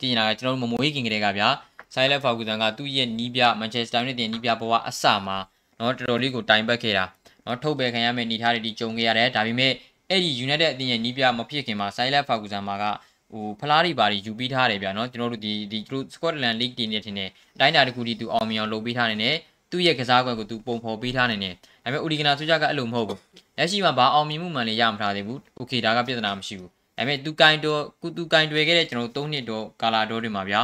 [0.00, 1.48] တည်နေတာကကျွန်တော်တို့မမွေးခင်ကလေးကဗျာ
[1.94, 5.36] ဆိုင်လက်ဖောက်ကူဆန်ကသူ့ရဲ့နီးပြမန်ချက်စတာယူနိုက်တက်နီးပြဘဝအစမှာ
[5.76, 7.04] เนาะတော်တော်လေးကိုတိုင်ပတ်ခဲ့တာ
[7.44, 9.72] เนาะထုတ်ပယ်ခံရမယ့်အနေအထားတွေဒီကြုံခဲ့ရတယ်ဒါပေမဲ့
[10.10, 12.84] အဲ့ဒီ United အသင်းရဲ့နီးပြမဖြစ်ခင်မှာ Silent Ferguson မှာက
[13.31, 19.35] ဟိုဖလားတွေပါတွေယူပြီးထားတယ်ဗျာနော်ကျွန်တော်တို့ဒီဒီသူ Scotland League တင်နေထင်တယ်အတိုင်းအတာတစ်ခုဒီသူအောင်မြင်အောင်လုပ်ပြီးထားနေတယ်
[19.71, 21.53] သူ့ရဲ့ကစားကွက်ကိုသူပုံဖော်ပေးထားနေတယ်
[21.83, 23.19] ဒါပေမဲ့ Udigana ဆိုကြကအဲ့လိုမဟုတ်ဘူး
[23.57, 30.61] လက်ရှိမှာဘာအောင်မြင်မှုမှန်လည်းရမထားသေးဘူး Okay ဒါကပြဿနာမရှိဘူးဒါပေမဲ့သူကင်တော့ကုသူကင်တွေ့ခဲ့တဲ့ကျွန်တော်တို့၃နှစ်တော့ကာလာတော့တွေမှာဗျာ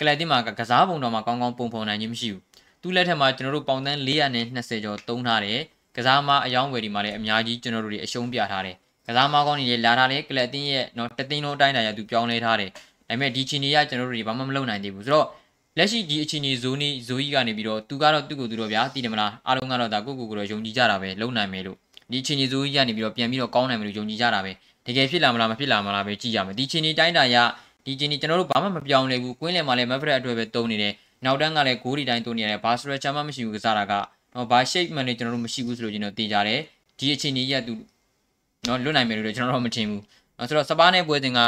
[0.00, 2.42] ကလပ်တင်မှာကစားပုံတော်မှာကောင်းကောင်းပုံဖော်နိုင်ခြင်းမရှိဘူး
[2.82, 5.60] သူ့လက်ထက်မှာကျွန်တော်တို့ပေါင်တန်း420ကျော်သုံးထားတယ်
[5.96, 8.76] ကစားမအယောင်းဝယ်ဒီမှာလည်းအများကြီးကျွန်တော်တို့တွေအရှုံးပြထားတယ်
[9.06, 12.76] ကစားမကောင်းနေလေလာထားလေကလပ်တင်းရဲ့နော်တသိန်းလုံးအတိုင်းတာရသူပြောင်းလဲထားတယ်ဒါ
[13.08, 15.26] ပေမဲ့ဒီချီနီကကျွန်တော်တို့တွေဘာမှမလုပ်နိုင်သေးဘူးဆိုတော့
[15.78, 21.76] လက်ရှိဒီအချီနီဇိုနီဇိုကြီးကနေပြီးတော့သူကတော့သူ့ကိုသူတော့ဗျာတည်တယ်မလားအားလုံးကတော့ဒါကိုကိုကိုတော့ယုံကြည်ကြတာပဲလုံနိုင်မယ်လို့
[22.12, 24.52] ဒီချီနီဇိုကြီးကနေပြီးတော့ပြန်ပြီးတော့ကောင်းနိုင်မယ်လို့ယုံကြည်ကြတာပဲ
[24.86, 27.36] တကယ်ဖြစ်လာမလားမဖြစ်လာမလားပဲကြည့်ရမယ်ဒီချီနီတိုင်းတာရ
[27.86, 30.92] ဒီချီနီကျွန်တော်တို့ဘာမှမပြောင်းလဲဘူးကွင်းလယ်မှာလည်းမက်ဖရက်အတွက်ပဲတုံးနေတယ်
[31.24, 36.60] နောက်တန်းကလည်းဂိုးဒီတိုင်းတုံးနေရတယ်ဘာစရချာမှမရှိဘူးကစားတာကတော့ဘာ shape မှန်နေကျွန်တော်တို့မရှိဘူးဆိုလို့ကျွန်တော်သိကြတယ်
[36.98, 37.72] ဒီအချိန်ကြီးရသူ
[38.67, 40.01] နော်လွတ်နိုင်မယ်လို့ကျွန်တော်တို့မထင်ဘူး။
[40.47, 41.39] ဆိုတော့စပါးနဲ့ပွဲစဉ်က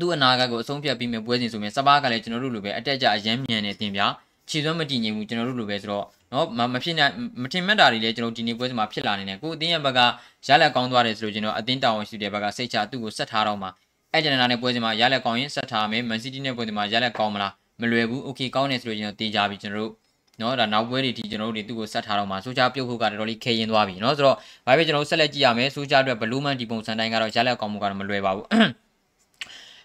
[0.00, 4.00] သူ့အနာဂတ်ကိုအဆုံးဖြတ်ပြီးမြပွဲစဉ်ဆိုရင်စပါးကလည်းကျွန်တော်တို့လိုပဲအတက်ကြအရမ်းမြန်နေတင်ပြ
[4.48, 7.12] ခြေစွမ်းမတည်ငြိမ်ဘူးကျွန်တော်တို့လိုပဲဆိုတော့နော်မဖြစ်နိုင်
[7.42, 10.00] မထင်မှတ်တာတွေလည်းကျွန်တော်ဒီနေ့ပွဲစဉ်မှာဖြစ်လာနေတယ်ကိုအတင်းရဲ့ဘက်က
[10.46, 13.70] ရလက်ကောင်းသွားတယ်ဆိုလို့ကျွန်တော်အတင်းတာဝန်ရှိတဲ့ဘက်ကစိတ်ချသူ့ကိုဆက်ထားတော့မှာ
[14.12, 19.92] အဲ့ဂျန်နာနဲ့ပွဲစဉ်မှာရလက်ကောင်းရင်ဆက်ထားမယ်မန်စီးတီးနဲ့ပွဲစဉ်မှာရလက်ကောင်းမလားမလွယ်ဘူးโอเคကောင်းတယ်ဆိုလို့ကျွန်တော်တေးကြပြီကျွန်တော်တို့
[20.41, 28.47] နော်ဒါနောက်ပွဲတွေဒီကျွန်တော်တို့တွေသူ့ကိုဆက်ထားတော့မှာဆိုချပြုတ်ဖို့ကတော်တော်လေးခဲရင်သွားပြီနော်ဆိုတော့ဘာပဲကျွန်တော်တို့ဆက်လက်ကြည့်ရမယ်ဆိုချအတွက်ဘလူးမန်ဒီပုံစံတိုင်းကတော့ရလက်ကောင်းမှုကတော့မလွယ်ပါဘူး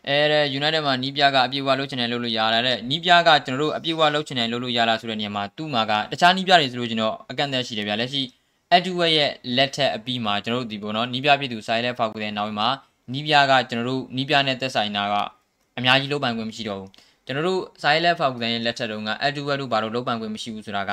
[0.08, 8.22] အဲတဲ့ United မှာနီးပြကအပြည့်အဝလုပ်ချင်တယ်လုပ်လို့ရလာတဲ့နီးပြကကျွန်တော်တို့အပြည့်အဝလုပ်ချင်တယ်လုပ်လို့ရလာဆိုတဲ့နေရာမှာသူ့မှာကတခြားနီးပြတွေဆိုလို့ကျွန်တော်အကန့်အသတ်ရှိတယ်ဗျာလက်ရှိ
[8.76, 12.68] Edward ရဲ့လက်ထက်အပြီးမှာကျွန်တော်တို့ဒီပေါ့နော်နီးပြပြည်သူဆိုင်လက်ဖောက်ကူတဲ့နောက်မှာ
[13.12, 15.14] နီးပြကကျွန်တော်တို့နီးပြနဲ့သက်ဆိုင်တာက
[15.78, 16.90] အများကြီးလုပ်ပိုင်ခွင့်မရှိတော့ဘူး
[17.26, 20.92] ကျွန်တော်တို့ဆိုင်လက်ဖောက်ကန်ရဲ့လက်ထက်တုန်းက Edward တို့ဘာလို့လုံးပန်ခွင့်မရှိဘူးဆိုတာက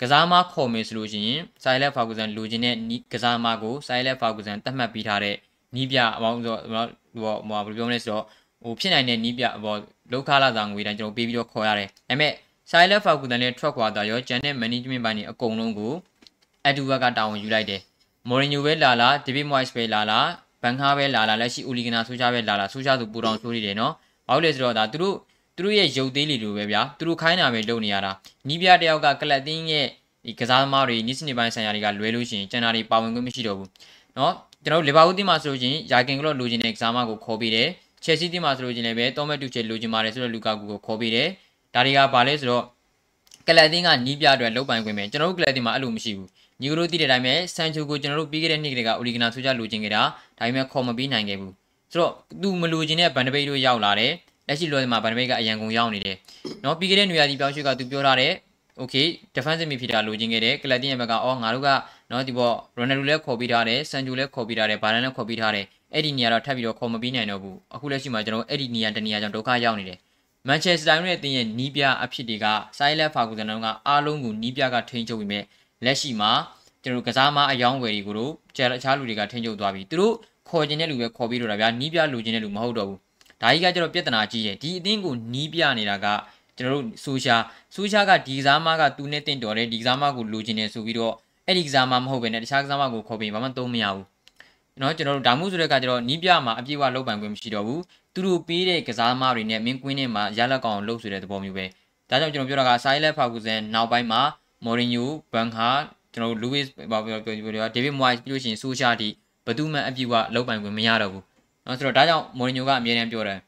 [0.00, 2.74] ကစားမခေါ်မယ်ဆိုလို့ရှိရင်ဆိုင်လက်ဖောက်ကန်လိုချင်တဲ့
[3.12, 5.36] ကစားမကိုဆိုင်လက်ဖောက်ကန်တတ်မှတ်ပေးထားတဲ့
[5.74, 8.24] နီးပြအပေါင်းဆိုတော့ဟိုဟိုဘယ်လိုပြောမလဲဆိုတော့
[8.62, 9.74] ဟိုဖြစ်နိုင်တဲ့နီးပြဟို
[10.12, 12.32] လောက်ခလာဆောင်ငွေတိုင်းကျွန်တော်ပေးပြီးတော့ခေါ်ရတယ်ဒါပေမဲ့
[12.70, 15.92] ဆိုင်လက်ဖောက်ကန်နဲ့ထွက်ခွာသွားရောဂျန်နဲ့ management ပိုင်းတွေအကုန်လုံးကို
[16.68, 17.80] Edward ကတာဝန်ယူလိုက်တယ်
[18.28, 20.18] မော်ရီညိုပဲလာလာဒေးဗစ်မွိုက်စ်ပဲလာလာ
[20.62, 23.92] ဘန်ခါပဲလာလာလက်ရှိအိုလီဂနာဆိုချာပဲလာလာဆိုချာဆိုပူတောင်ဆိုးနေတယ်နော်
[24.26, 25.16] ဘာလို့လဲဆိုတော့ဒါသူတို့
[25.57, 28.11] သူတို့ရဲ့ရုပ်သေးလေးလိုပဲဗျာသူတို့ခိုင်းတာပဲလုပ်နေရတာ
[28.47, 29.87] နီးပြတယောက်ကကလပ်တင်းရဲ့
[30.25, 33.69] ဒီကစားသမားတွေနီးစနစ်ပိုင်းဆိုင်ရာတွေကလွဲလို့ရှိရင်ကျန်တာတွေပါဝင်ခွင့်မရှိတော့ဘူး
[34.15, 34.31] เนาะ
[34.63, 37.67] ကျွန်တော်တို့လီဗာပူးတင်းမှာဆိုလို့ရှိရင်ယာကင်ကလော့လိုချင်တဲ့ကစားသမားကိုခေါ်ပေးတယ်
[38.03, 41.27] ချယ်ဆီတင်းမှာဆိုလို့ရှိရင်လည်းပဲတောမက်တူချေလိုချင်ပါတယ်ဆိုတော့လူကာကူကိုခေါ်ပေးတယ်
[41.73, 42.63] ဒါတွေကဘာလဲဆိုတော့
[43.47, 46.29] ကလပ်တင်းကနီးပြအတွက်လုတ်ပိုင်ခွင့်ပဲကျွန်တော်တို့ကလပ်တင်းမှာအဲ့လိုမရှိဘူး
[46.61, 50.01] ညီကတို့သိတဲ့အတိုင်းပဲဆန်ချိုကိုကျွန်တော်တို့ပြီးခဲ့တဲ့နှစ်ကလေးကအိုလီဂနာဆိုကြလိုချင်ခဲ့တာ
[50.37, 51.53] ဒါပေမဲ့ခေါ်မပေးနိုင်ခဲ့ဘူး
[51.91, 54.13] ဆိုတော့သူမလိုချင်တဲ့ဗန်ဒပိတ်တို့ရောက်လာတယ်
[54.48, 56.16] လက်ရှိလော်ဒီမှာဗန်ဒပိတ်ကအရန်ကုန်ရောက်နေတယ်
[56.64, 58.32] နော်ပြီးခဲ့တဲ့နေရာဒီပြောင်းရွှေ့ကသူပြောထားတယ်
[58.82, 61.68] okay defensive midfielder လိုချင်ခဲ့တယ်ကလပ်တင်ရဲ့ဘက်ကအော်ငါတို့က
[62.10, 65.64] နော်ဒီပေါ့ရိုနယ်ဒိုလည်းခေါ်ပြီးထားတယ်ဆန်ဂျိုလည်းခေါ်ပြီးထားတယ်ဘာလန်လည်းခေါ်ပြီးထားတယ်
[65.94, 69.98] အဲ့ဒီနေရာတော့ထပ်ပြီးတော့ခေါ်မပြီးနိုင်တော့ဘူးအခုလက်ရှိမှာကျွန်တော်အဲ့ဒီနေရာတနေရာကြောင့်ဒုက္ခရောက်နေတယ်
[70.46, 72.46] မန်ချက်စတာယူနိုက်တက်ရဲ့နီးပြအဖြစ်တွေက
[72.78, 75.40] ဆိုင်းလက်ဖာကူဇန်တို့ကအားလုံးကိုနီးပြကထိန်းချုပ်ပြီးမြဲ
[75.84, 76.30] လက်ရှိမှာ
[76.82, 80.14] ကျွန်တော်ကစားမအယောင်းဝယ်တွေကိုတို့ကျအခြားလူတွေကထိန်းချုပ်သွားပြီသူတို့
[80.48, 82.98] ခေါ်ကျင်တဲ့လူပဲခေါ်ပြီးတော့တာဗျာနီးပြလူကျင်တဲ့လူမဟုတ်တော့ဘူး
[83.42, 86.06] ဒါကြီးကကျတော့ပြဿနာကြီးတယ်ဒီအသင်းကိုနီးပြနေတာက
[86.56, 87.36] ကျွန်တော်တို့ဆိုရှာ
[87.74, 91.14] ဆိုရှာကဒီကစားမကသူနဲ့တင့်တော်တယ်ဒီကစားမကိုလူကျင်တယ်ဆိုပြီးတော့
[91.46, 94.06] အဲ့ဒီကစားမမဟုတ်ဘဲနဲ့တခြားကစားမကိုခေါ်ပြီးဘာမှသုံးမရဘူး
[94.80, 97.82] နော်ကျွန်တော်တို့ဒါမှုဆိုတဲ့ကကျတော့နီးပြမှာအပြည့်အဝလောက်ပံခွင့်မရှိတော့ဘူး
[98.14, 101.64] သူတို့ပေးတဲ့ကစားမတွေနဲ့မင်းကွင်းထဲမှာရလက်ကောင်လှုပ်ဆိုတဲ့သဘောမျိုးပဲ
[102.10, 104.20] ဒါကြောင့်ကျွန်တော်ပြောတာကဆိုင်လက်ဖာကူဇန်နောက်ပိုင်းမှာ
[104.64, 105.68] မော်ရီညိုဘန်ဟာ
[106.14, 109.08] ကျွန်တော်လူးဝစ်ဘာပြောပြောပြောဒေးဗစ်မွိုက်ပြီးလို့ရှိရင်ဆိုရှာတီ
[109.46, 111.24] ဘသူမှအပြည့်အဝလောက်ပံခွင့်မရတော့ဘူး
[111.68, 113.38] နော်ဆိုတော့ဒါကြောင့်မော်ရီညိုကအမြဲတမ်းပြောတယ်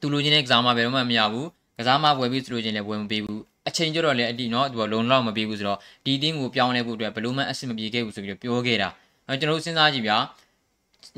[0.00, 8.88] သူလိုချင်တဲ့ကစားမဘယ်တော့မှမရဘူးကစားမဝယ်ပြီးသူလိုချင်လည်းဝယ်မပေးဘူးအချိန်ကျတော့လည်းအတီနော်သူကလုံလောက်မပေးဘူးဆိုတော့ဒီတင်းကိုပြောင်းလဲဖို့အတွက်ဘလို့မှအဆင်မပြေခဲ့ဘူးဆိုပြီးတော့ပြောခဲ့တာ
[9.28, 10.16] အဲကျွန်တော်တို့စဉ်းစားကြည့်ဗျာ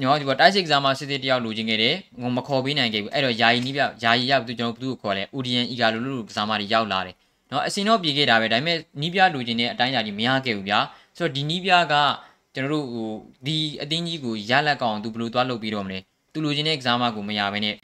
[0.01, 7.17] ညောဒီကတိုက်စစ်ကစားမစစ်စစ်တယောက်လိုချင်ခဲ့တယ်ငုံမခေါ်ပေးနိုင်ခဲ့ဘူးအဲ့တော့ယာယီနီးပြယာယီရောက်သူကျွန်တော်ဘသူ့ကိုခေါ်လဲ ODN အီဂါလိုလိုကစားမတွေရောက်လာတယ်
[7.51, 10.79] နော်အစင်တော့ပြေခဲ့တာပဲဒါပေမဲ့နီးပြလိုချင်တဲ့အတိုင်းအတာကြီးမရခဲ့ဘူးဗျာ
[11.17, 11.95] ဆိုတော့ဒီနီးပြက
[12.55, 13.11] ကျွန်တော်တို့ဟို
[13.47, 15.99] ဒီအတင်းကြီးကိုရလက်ကောင်သူဘယ်လိုသွားလုပ်ပြီးတော့မလဲ
[16.35, 17.75] သူလိုချင်တဲ့ကစားမကိုမရဘဲနဲ့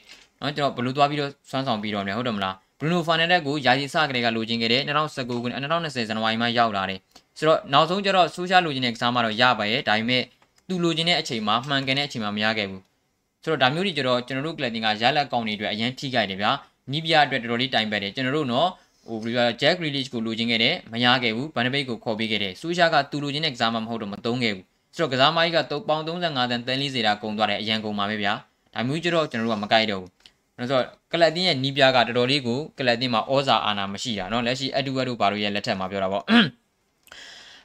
[0.41, 6.99] နော်ကျွန်တော်ဘယ်လိုသွားပြီးတော့ဆွမ်းဆောင်ပြီးတော့မလဲဟုတ်တယ်မလားဘရူနိုဖာနယ်လက်ကိုယာစီစကလေးကလိုချင်ခဲ့တယ်2019ခုနှစ်2020ဇန်နဝါရီမှာရောက်လာတယ်
[7.37, 10.23] ဆိုတော့နောက်ဆုံးကျတော့ဆိုရှယ်လိုချင်တဲ့ကစားမှတော့ရပါရဲ့ဒါပေမဲ့
[10.67, 12.81] သူလိုချင်တဲ့အချိန်မှာမှန်ကန်တဲ့အချိန်မှာမရခဲ့ဘူး
[13.43, 16.51] ဆိုတော့ဒါမျိုးတွေကျတော့ကျွန်တော်တို့ကလပ်တင်ကရလက်ကောင်းတွေအတွက်အရင်ထိခိုက်တယ်ဗျာ
[16.91, 18.69] နီးပြအတွက်တော်တော်လေးတိုင်ပတ်တယ်ကျွန်တော်တို့နော်
[19.07, 24.65] ဟိုဘယ်လိုဂျက်ဂရီလစ်ကိုလိုချင်ခဲ့တယ်မရခဲ့ဘူးဘန်နဘိတ်ကိုခေါ်ပေးခဲ့တယ်ဆိုရှာကသူလိုချင်တဲ့ကစားမှမဟုတ်တော့မသုံးခဲ့ဘူး
[24.96, 28.32] ဆိုတော့ကစားမကြီးကပေါင်35တန်တန်40တာကုန်သွားတယ်အရန်ကုန်ပါပဲဗျာ
[28.74, 30.10] ဒါမျိုးကျတော့ကျွန်တော်တို့ကမကြိုက်တော့ဘူး
[30.58, 36.24] ဆိုတော့ကလပ်တင်ရဲ့နီးပြကတော်တော်လေးကိုကလပ်တင်မှာဩဇာအာဏာမရှိတာเนาะလက်ရှိအတူအတူဘာလို့ရဲ့လက်ထက်မှာပြောတာပေါ့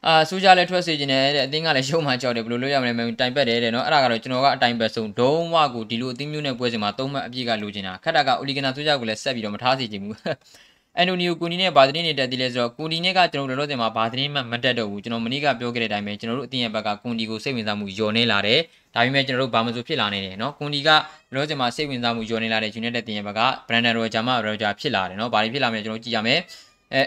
[0.07, 10.15] အာစူးကြလည်းထွက်စေခြင်းနဲ့တဲ့အတင်းကလည်းရှုံးမှကြောက်တယ်ဘယ်လိုလုပ်ရမလဲမတိုင်ပတ်တယ်တဲ့နော်အဲ့ဒါကတော့ကျွန်တော်ကအတိုင်ပတ်ဆုံးဒုံးဝကိုဒီလိုအသင်းမျိုးနဲ့ပွဲစဉ်မှာသုံးမှတ်အပြည့်ကလိုချင်တာခက်တာကအိုလီဂနာစူးကြကိုလည်းဆက်ပြီးတော့မထားစေချင်ဘူး
[10.98, 18.60] အန်တိုနီယိုကူနီနဲ့ဘာသတင်းတွေတက်သေးလဲဆိုတော့ကူနီနဲ့ကကျွန်တော်တို့လောလောဆယ်မှာဘာသတင်းမှမတက်တော့ဘူးကျွန်တော်မနေ့ကပြောခဲ့တဲ့အတိုင်းပဲကျွန်တော်တို့အတင်းရဲ့ဘက်ကကူနီကိုစိတ်ဝင်စားမှုယော်နေလာတယ်
[18.94, 20.88] ဒါပေမဲ့ကျွန်တော်တို့ဘာမှမဆိုဖြစ်လာနေတယ်နော်ကွန်ဒီက
[21.34, 26.40] လောဆယ်မှာစိတ်ဝင်စားမှုယော်နေလာတဲ့ United တင်ရဘက်က Brandon Roger မှ Roger ဖြစ်လာတယ်နော်ဘာတွေဖြစ်လာမလဲကျွန်တော်ကြည့်ရမယ်
[26.94, 27.02] အဲ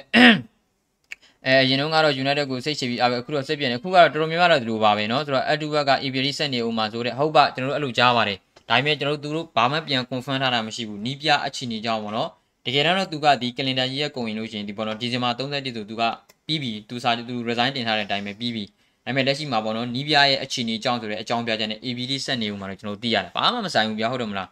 [1.45, 8.37] အဲရင်တော့ကတော့ United ကိုစိတ်ချပြီးအခုတော့စိတ်ပြင်းနေအခုကတော့တော်တော်များများတော့ဒီလိုပါပဲနော်ဆိုတော့ Edward က Iberi ဆက်နေဦးမှာဆိုတဲ့ဟုတ်ပါကျွန်တော်တို့အဲ့လိုကြားပါတယ်
[8.69, 12.29] ဒါပေမဲ့ကျွန်တော်တို့သူတို့ဘာမှပြန် confirm ထားတာမရှိဘူးနီးပြအခြေအနေကြောင့်ပေါ့နော်
[12.66, 16.02] တကယ်တော့သူကဒီ calendar ကြီးရဲ့ကုန်ရင်လို့ရှိရင်ဒီပေါ့နော်ဒီဇင်ဘာ31ဆိုသူက
[16.46, 18.64] ပြီးပြီသူစာသူ resign တင်ထားတဲ့အတိုင်းပဲပြီးပြီ
[19.04, 24.48] ဒါပေမဲ့လက်ရှိမှာပေါ့နော်နီးပြရဲ့အခြေအနေကြောင့်ဆိုတဲ့အကြောင်းပြချက်နဲ့ ABD ဆက်နေဦးမှာတော့ကျွန်တော်သိရတယ်ဘာမှမဆိုင်ဘူးဗျာဟုတ်တယ်မလား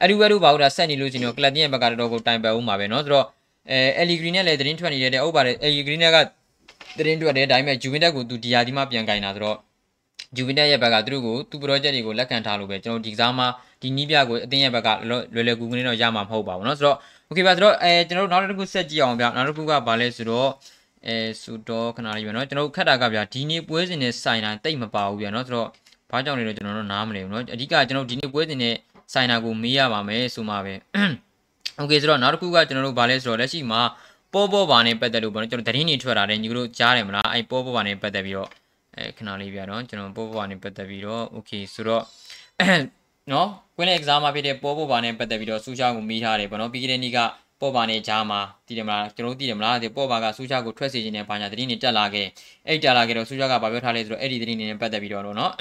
[0.00, 3.26] အဲ့ဒီဝဲတို့ဘာလို့ဒါဆက်နေလို့ရှိရင်တော့ club ရဲ့ဘက်ကတော်တော်ကိုတိုင်ပယ်ဦးမှာပဲเนาะဆိုတော့
[3.70, 6.16] အဲအယ်လီဂရီနဲ့လည်းသတင်းထွက်နေတယ်ဟုတ်ပါတယ်အယ်လီဂရီနဲ့က
[6.98, 9.58] သတင်းထွက်တယ်ဒါပေမဲ့ဂျူဗင်တက်ကိုသူဒီယာဒီမှပြန်ကင်တာဆိုတော့
[10.36, 13.46] ဂျူဗင်တက်ရဲ့ဘက်ကသူတို့ကိုသူ project တွေကိုလက်ခံထားလို့ပဲကျွန်တော်ဒီကစားမှာ
[13.82, 16.96] ဒီနီးပြကိုအတင်းရဲ့ဘက်ကလွယ်လွယ်ကူကူနဲ့တော့ရမှာမဟုတ်ပါဘူးเนาะဆိုတော့
[17.30, 20.48] okay ပါဆိုတော့အဲကျွန်တော်တို့နောက်တစ်ခုဆက်ကြည့်အောင်ဗျနောက်တစ်ခုကဘာလဲဆိုတော့
[21.06, 25.68] အဲဆိုတော့ခဏလေးပဲเนาะကျွန်တော်တို့ခက်တာကဗျဒီနေ့ပွဲစဉ်နဲ့ဆိုင်တာတိတ်မပါဘူးဗျเนาะဆိုတော့
[26.10, 28.74] ဘာကြောင့်လဲတော့ကျွန်တော်တို့နားမလည်ဘူးเนาะအဓိကကျွန်တော်ဒီနေ့ပွဲစဉ်နဲ့
[29.12, 30.74] ဆိုင်တာကိုမေးရပါမယ်ဆိုမှပဲ
[31.78, 33.80] โอเคဆိုတော့နောက်တစ်ခုကကျွန်တော်တို့ဗာလဲဆိုတော့လက်ရှိမှာ
[34.32, 38.50] ပေါ်ပေါ်ပါနဲ့ပတ်သက်လို့ပေါ့နော်ကျွန်တော်သတင်းတွေထွက်လာတယ်ညီတို့ကြားတယ်မလားအဲ့ပေါ်ပေါ်ပါနဲ့ပတ်သက်ပြီးတော့
[38.97, 42.03] အဲခဏလေးပြတော့ကျွန်တော်ပို့ပွားနေပတ်သက်ပြီးတော့ okay ဆိုတော့
[43.31, 47.19] နော်ကွင်းတဲ့ exam မှာဖြစ်တဲ့ပေါ်ပေါ်ပါနဲ့ပတ်သက်ပြီးတော့စူးရှောင်းကိုမိထားတယ်ပေါ့နော်ပြီးခဲ့တဲ့နေ့က
[47.61, 52.27] ပေါ်ပါနဲ့ဂျာမှာတည်တယ်မလားကျွန်တော်တို့တည်တယ်မလားဒီပေါ်ပါကစူးရှောင်းကိုထွက်စေခြင်းနဲ့ဘာညာသတင်းတွေတက်လာခဲ့
[52.67, 55.51] အဲ့တက်လာခဲ့တော့စူးရှောင်းကဘာပြောထားလဲဆိုတော့အဲ့ဒီသတင်းတွေနဲ့ပတ်သက်ပြီးတော့နော်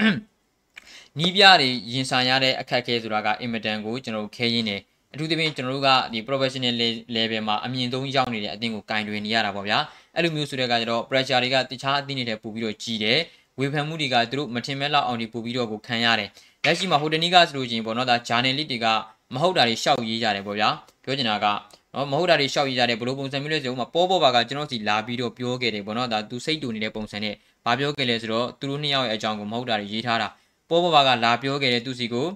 [1.18, 4.76] နီးပြတွေရင်ဆိုင်ရတဲ့အခက်အခဲဆိုတာကအင်မတန်ကိုကျွန်တော်တို့ခဲရင်းနေ
[5.14, 6.74] အထူးသဖြင့်ကျွန်တော်တို့ကဒီ professional
[7.16, 9.79] level မှာအမြင့်ဆုံးရောက်နေတဲ့အသင်းကိုကင်တွင်နေရတာပေါ့ဗျာ
[10.18, 13.18] အဲ့လိုမျိုးဆိုတဲ့အခါကျတော့ pressure တွေကတခြားအသင်းတွေထက်ပိုပြီးတော့ကြီးတယ်
[13.59, 16.28] ဝေဖန်မှုတွေကသူတို့မထင်မဲ့လောက်အောင်ဒီပိုပြီးတော့ကိုခံရတယ်
[16.64, 18.87] လက်ရှိမှာဟိုတနီကဆိုလို့ချင်းပေါ့နော်ဒါ journalist တွေက
[19.35, 20.68] မဟုတ်တာတွေရှောက်ရေးကြတယ်ပေါ့ဗျာ
[21.04, 21.46] ပြောချင်တာက
[21.94, 30.28] နော်မဟုတ်တာတွေရှောက်ရေးကြတယ်ဘလို့ပုံစံမျိုးလဲဆိုတော့ပေါ်ပေါ်ပါကကျွန်တော်စီလာပြီးတော့ပြောခဲ့တယ်ပေါ့နော်ဒါသူစိတ်တူနေတဲ့ပုံစံနဲ့ဘာပြောခဲ့လဲဆိုတော့သူတို့နှစ်ယောက်ရဲ့အကြောင်းကိုမဟုတ်တာတွေရေးထားတာ
[30.68, 32.26] ပေါ်ပေါ်ပါကလာပြောခဲ့တဲ့သူစီကို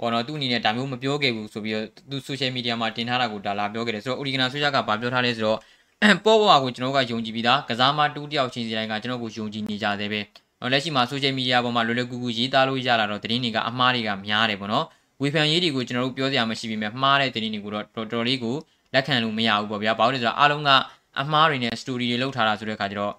[0.00, 5.58] ဟောတော့သူ့အနေနဲ့ဒါမျိုးမပြောခဲ့ဘူးဆိုပြီးတော့သူ social media မှာတင်ထားတာကိုဒါလာပြောခဲ့တယ်ဆိုတော့ Origina Social ကဘာပြောထားလဲဆိုတော့
[6.24, 10.20] ပေါ်ပေါ်ကိုကျွန်တော်ကယုံကြည်ပြီးသားကစားမတူးတယောက်ချင်းစီတိုင်းကကျွန်တော်ကိုယုံကြည်နေကြသေးပဲ
[10.72, 14.84] လက်ရှိမှာ social media ပေါ်မှာလွယ်လွယ်ကူကူရေးသားလို့ရလာတော့သတင်းတွေကအမှားတွေကများတယ်ပေါ့နော်
[15.22, 18.56] ဝေဖန်ရေးတွေကိုကျွန်တော်တို့ပြောစရာမရှိပေမဲ့မှားတဲ့သတင်းတွေကိုတော့တော်တော်လေးကို
[18.94, 20.70] လက်ခံလို့မရဘူးပေါ့ဗျာဘာလို့လဲဆိုတော့အားလုံးက
[21.20, 23.14] အမှားတွေနဲ့ story တွေလောက်ထားတာဆိုတဲ့အခါကျတော့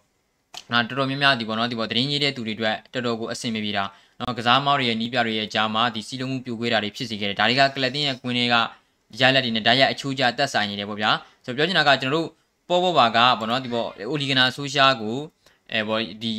[0.71, 3.83] နော်တော်တော်များများဒီပေါ့နော်ဒီပေါ့သတင်းရေးတဲ့သူတွေအတွက်တော်တော်ကိုအဆင်မပြေတာ
[4.19, 8.55] နော်ကစားမောက်တွေရဲ့နီးပြတွေရဲ့ကြားမှာဒီစီလုံးမှုပြိုကွေးတာတွေဖြစ်စေခဲ့တယ်ဒါတွေကကလပ်တင်ရဲ့ကွင်းတွေက
[9.19, 11.09] ရလက်တွေနဲ့ဓာတ်ရိုက်အချိုးကျတက်ဆိုင်နေတယ်ပေါ့ဗျာ
[11.45, 12.27] ဆိုတော့ပြောချင်တာကကျွန်တော်တို့
[12.69, 15.17] ပေါ်ပေါ်ပါကပေါ့နော်ဒီပေါ့အိုလီဂနာဆိုရှာကို
[15.73, 16.33] အဲပေါ့ဒီ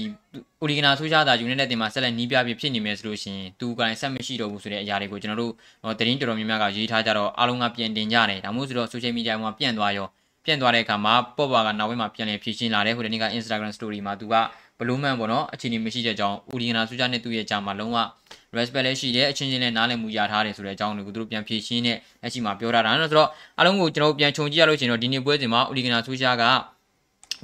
[0.61, 5.53] အိုလီဂနာဆိုရှာတာယူနိုက်တက်တင်မှာဆက်လက်နီးပြပြဖြစ်နေမယ်ဆိုလို့ရှိရင်သူကလည်းဆက်မရှိတော့ဘူးဆိုတဲ့အရာတွေကိုကျွန်တော်တို့
[5.99, 10.07] သတင်းတော်တော်များများကရေးထားကြတော့အားလုံးကပြန်တင်ကြတယ်ဒါမှမဟုတ်ဆိုတော့ social media မှာပြန့်သွားရော
[10.45, 14.35] ပြန့်သွားတဲ့အခါမှာပေါ်ပါကနောက်ဝင်းမှာပြန်လည်ဖြည့်ရှင်းလာတယ်ဟိုတနေ့က Instagram story မှာသူက
[14.79, 17.99] ဘလို့မှန်ပေါ့နော်အခြေအနေမရှိတဲ့အကြောင်းဦးဒီနာဆူချာနဲ့သူ့ရဲ့ကြားမှာလုံးဝ
[18.58, 26.44] respect လည်းရှိတယ်အချင်းချင်းလည်းနားလည်မှုရထားတယ်ဆိုတဲ့အကြောင်းတွေကိုသူတို့ပြန်ဖြည့်ရှင်းတဲ့လက်ရှိမှာပြောထားတာနော်ဆိုတော့အားလုံးကိုကျွန်တော်ပြန်ခြုံကြည့်ရလို့ရှိရင်တော့ဒီနေ့ပွဲစဉ်မှာဦးဒီနာဆူချာက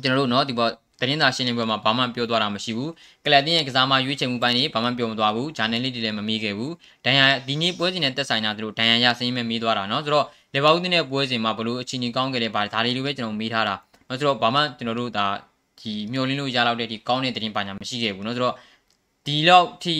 [0.01, 2.91] ကျွန်တော်တို့နော်ဒီပေါ်တင်းသာရှင်းလင်းပွဲမှာဘာမှပြောသွားတာမရှိဘူး
[3.25, 6.73] ကလပ်တင်းရဲ့ကစားမရွေးချယ်မှုပိုင်းတွေဘာမှပြောမသွားဘူးဂျာနယ်လစ်တွေလည်းမမေးခဲ့ဘူး
[7.05, 13.75] ဒန်ယာဒီနေ့ပွဲစဉ်နဲ့တက်ဆိုင်တာသူတို့ဒန်ယာရစင်းမဲ့မေးသွားတာเนาะဆိုတော့လေဘာဦးတင်းရဲ့ပွဲစဉ်မှာဘလို့အချင်းကြီးကောင်းခဲ့တယ်ဗာဒါတွေလိုပဲကျွန်တော်မေးထားတာ
[14.07, 15.25] เนาะဆိုတော့ဘာမှကျွန်တော်တို့ဒါ
[15.79, 18.55] ဒီမျောလင်းလို့ရလောက်တဲ့ဒီကောင်းတဲ့သတင်းပါညာမရှိခဲ့ဘူးเนาะဆိုတော့
[19.25, 19.95] ဒီလောက်ထိ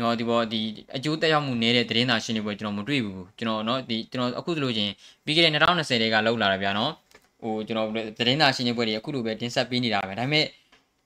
[0.00, 0.60] နော်ဒီပေါ်ဒီ
[0.96, 4.92] အကျိုးတက်ရောက်မှုနေတဲ့သတင်းသာရှင်းနေပွဲကျွန်တော်မတွေ့ဘူးကျွန်တော်နော်ဒီကျွန်တော်အခုဆိုလို့ချင်း
[5.24, 6.92] ပြီးခဲ့တဲ့2020တွေကလောက်လာတာဗျာနော်
[7.42, 10.44] ဟိုကျွန်တော်သတင်းသာရှင်းနေပွဲတွေအခုလိုပဲတင်ဆက်ပေးနေတာပဲဒါပေမဲ့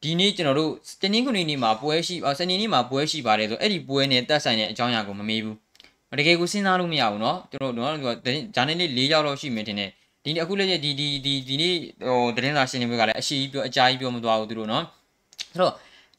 [0.03, 0.71] ဒီနေ့ကျွန်တော်တို့
[1.03, 5.57] တနင်္ဂနွေနေ့မှာပွဲရှိစနေနေ့မှာပွဲရှိပါတယ်ဆိုအဲ့ဒီပွဲနဲ့တက်ဆိုင်တဲ့အကြောင်းအရာကိုမမေးဘူး
[6.19, 8.17] တကယ်ကိုစဉ်းစားလို့မရဘူးเนาะကျွန်တော်တို့နော်
[8.55, 9.91] ဂျာနယ်လေး၄ရောက်လောက်ရှိမယ်တင်တယ်
[10.25, 11.75] ဒီအခုလည်းဒီဒီဒီဒီနေ့
[12.07, 14.85] ဟိုသတင်းစာရှင်းလင်းပွဲကလည်းအရှိကြီးပြောအကြာကြီးပြောမသွားဘူးသူတို့နော်
[15.53, 15.75] ဆိုတော့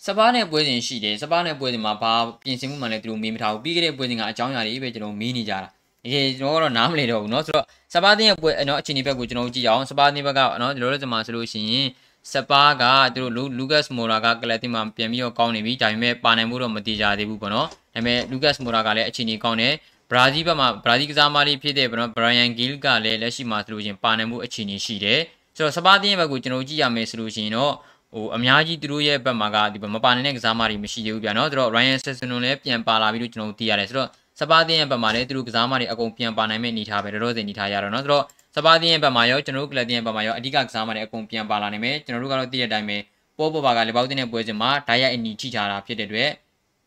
[0.06, 5.70] စပါးနဲ့ပွဲစဉ်ရှိတယ်စပါးနဲ့ပွဲစဉ်မှာဘာပြင်ဆင်မှုမှလည်းသူတို့မေးမထားဘူးပြီးခဲ့တဲ့ပွဲစဉ်ကအကြောင်းအရာတွေပဲကျွန်တော်မေးနေကြတာ
[6.14, 11.88] ကယ်ကျွန်တော်ကတော့နားမလည်တော့ဘူးเนาะဆိုတော့စပါးတင်းရဲ့ပွဲเนาะအခြေအနေဘက်ကိုကျွန်တော်ကြည့်အောင်စပါးတင်းဘက်ကเนาะဒီလိုလိုစမှာဆိုလို့ရှိရင်
[12.32, 12.84] စပါးက
[13.16, 19.74] သူတို့လူကတ်မိုရာကကလပ်တင်မှာပြန်ပြီးတော့ကောင်းနေပြီဒါပေမဲ့ပါနိုင်မှုတော့မတည်ကြသေးဘူးပေါ့နော်ဒါပေမဲ့လူကတ်မိုရာကလည်းအခြေအနေကောင်းတယ်
[20.12, 21.94] ဘရာဇီးဘက်မှာဘရာဇီးကစားမလေးဖြစ်တဲ့ဘ
[22.24, 25.20] ရိုင်ယန်ဂီးလ်ကလည်းလက်ရှိမှာဆိုလို့ရှိရင်ပါနိုင်မှုအခြေအနေရှိတယ်
[25.56, 27.74] ဆိုတော့စပါးတင်းရဲ့ဘက်ကိုကျွန်တော်ကြည့်ရမယ်ဆိုလို့ရှိရင်တော့
[28.14, 38.24] ဟိုအများကြီးသူတို့ရဲ့ဘက်မှာကဒီမပါနေတဲ့ကစားမတွေမရှိသေးဘူးဗျာနော်ဆိုတော့ Ryan Sessegnon လည်းပြန်ပါလာပြီလို့ကျွန်တော်သိရတယ်ဆိုတော့စပါးတင်းရဲ့ဘက်မှာလည်းသူတို့ကစားမတွေအကုန်ပြန်ပါနိုင်မဲ့အနေထားပဲတော်တော်စင်အနေထားရတော့နော်ဆိုတော့
[38.56, 42.98] စပါးတင်းရဲ့ဘက်မှာရောကျွန်တော်တို့ကလပ်တင်းရဲ့ဘက်မှာရောအဓိကကစားမတွေအကုန်ပြန်ပါလာနိုင်မယ်ကျွန်တော်တို့ကတော့သိတဲ့အတိုင်းပဲ
[43.38, 46.30] ပေါ်ပေါ်ပါကလေပေါက်တင်းရဲ့ပွဲစဉ်မှာဓာတ်ရိုက်အနီထိထားတာဖြစ်တဲ့အတွက်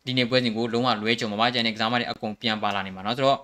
[0.05, 3.39] ဒီနေ့ပွဲစဉ်ကိုလုံးဝလွဲကြုံမှာပါကျန်တဲ့ကစားမတွေအကုန်ပြန်ပါလာနိုင်မှာနော်ဆိုတော့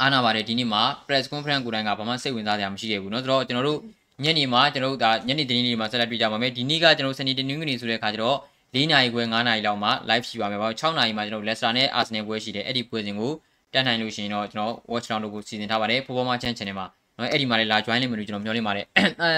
[0.00, 3.80] အားနာပါတယ်ဒီနေ့မှာ press conference ကိုတိုင်းကဘာမှစိတ်ဝင်စားစရာမရှိခဲ့ဘူးเนาะဆိုတော့ကျွန်တော်တို့
[4.21, 8.37] ညနေမှာကျွန်တော်တို့ဒါညနေသတင်းလေးမှာဆက်လက်တွေ့ကြပါမယ်ဒီနေ့ကကျွန်တော်စနေတနင်္ဂနွေဆိုတဲ့အခါကျတော့
[8.75, 13.31] ၄နာရီခွဲ၅နာရီလောက်မှာ live ရှိပါမယ်ပေါ့6နာရီမှာကျွန်တော် Leicester နဲ့ Arsenal ပွဲရှိတယ်အဲ့ဒီပွဲစဉ်ကို
[13.73, 16.85] တက်နိုင်လို့ရှိရင်တော့ကျွန်တော် watch down လုပ်ဖို့စီစဉ်ထားပါတယ် Performance Channel ချန်နယ်မှာ
[17.17, 19.31] နော်အဲ့ဒီမှာလည်းလာ join လိမ့်မယ်လို့ကျွန်တော်မျှော်လင့်ပါတယ်အဲ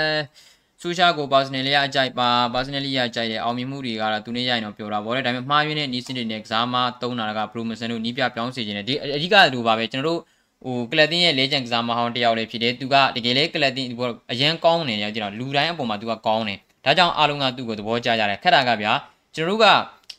[0.82, 10.20] ဆိုရှာကို personally ရအကြိုက်ပါ personally ရအကြိုက်တယ်အောင်မြင်မှုတွေကတော့သူနဲ့ရရင်တော့ပြောတာပေါ့လေဒါပေမဲ့မှားယွင်းတဲ့နီးစင်တွေနဲ့ကစားမသုံးတာက promotion တို့နီးပြပြောင်းစေခြင်းနဲ့ဒီအဓိကလိုပါပဲကျွန်တော်တို့
[10.66, 18.94] ဟိုကလပ်တင်းရဲ့လေဂျန်ကစားမဟောင်းတယောက်လေးဖြစ်တယ်သူကတကယ်လေကလပ်တင်းဒီဘောအရန်ကောင်းနေတယ်ကြည့်တော့လူတိုင်းအပေါ်မှာသူကကောင်းတယ်ဒါကြောင့်အားလုံးကသူ့ကိုသဘောကျကြတယ်ခက်တာကဗျာ
[19.36, 19.66] ကျွန်တော်တို့က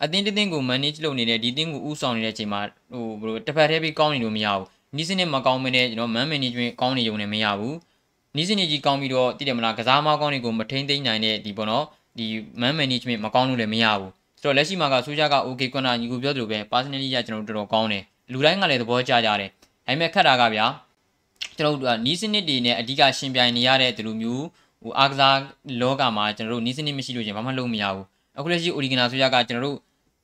[0.03, 2.61] အတင်းတင်းကို manage လုပ်နေတဲ့ဒီတင်းကိုဥဆောင်နေတဲ့အချိန်မှာ
[2.93, 7.77] ဟိုဘယ်လိုတစ်ဖက်တည်းပြီးကောင်းနေလို့မရဘူးနီးစနစ်မကောင်းမနဲ့ကျွန်တော် man management ကောင်းနေုံနဲ့မရဘူး
[8.37, 11.85] နီးစနစ်ကြီးကောင်းပြီးတော့တည်တယ်မလားကစားမကောင်းတွေကိုမထိန်းသိမ်းနိုင်တဲ့ဒီပေါ့နော်
[12.19, 12.27] ဒီ
[12.61, 19.51] man management မကောင်းလို့လည်းမရဘူးဆိုတော့လက်ရှိမှာကဆိုရှာက okay ကွနာညီကိုပြောသလိုပဲ personally ရကျွန်တော်တို့တော်တော်ကောင်းတယ်လူတိုင်းကလည်းသဘောကျကြတယ်
[19.87, 20.67] ဒါပေမဲ့ခက်တာကဗျာ
[21.57, 24.45] ကျွန်တော်တို့ကနီးစနစ်တွေနဲ့အဓိကရှင်ပြိုင်နေရတဲ့ဒီလိုမျိုး
[24.83, 25.39] ဟိုအားကစား
[25.81, 28.05] လောကမှာကျွန်တော်တို့နီးစနစ်မရှိလို့ချင်းဘာမှလုပ်မရဘူး
[28.39, 29.79] အခုလက်ရှိ original ဆိုရကကျွန်တော်တို့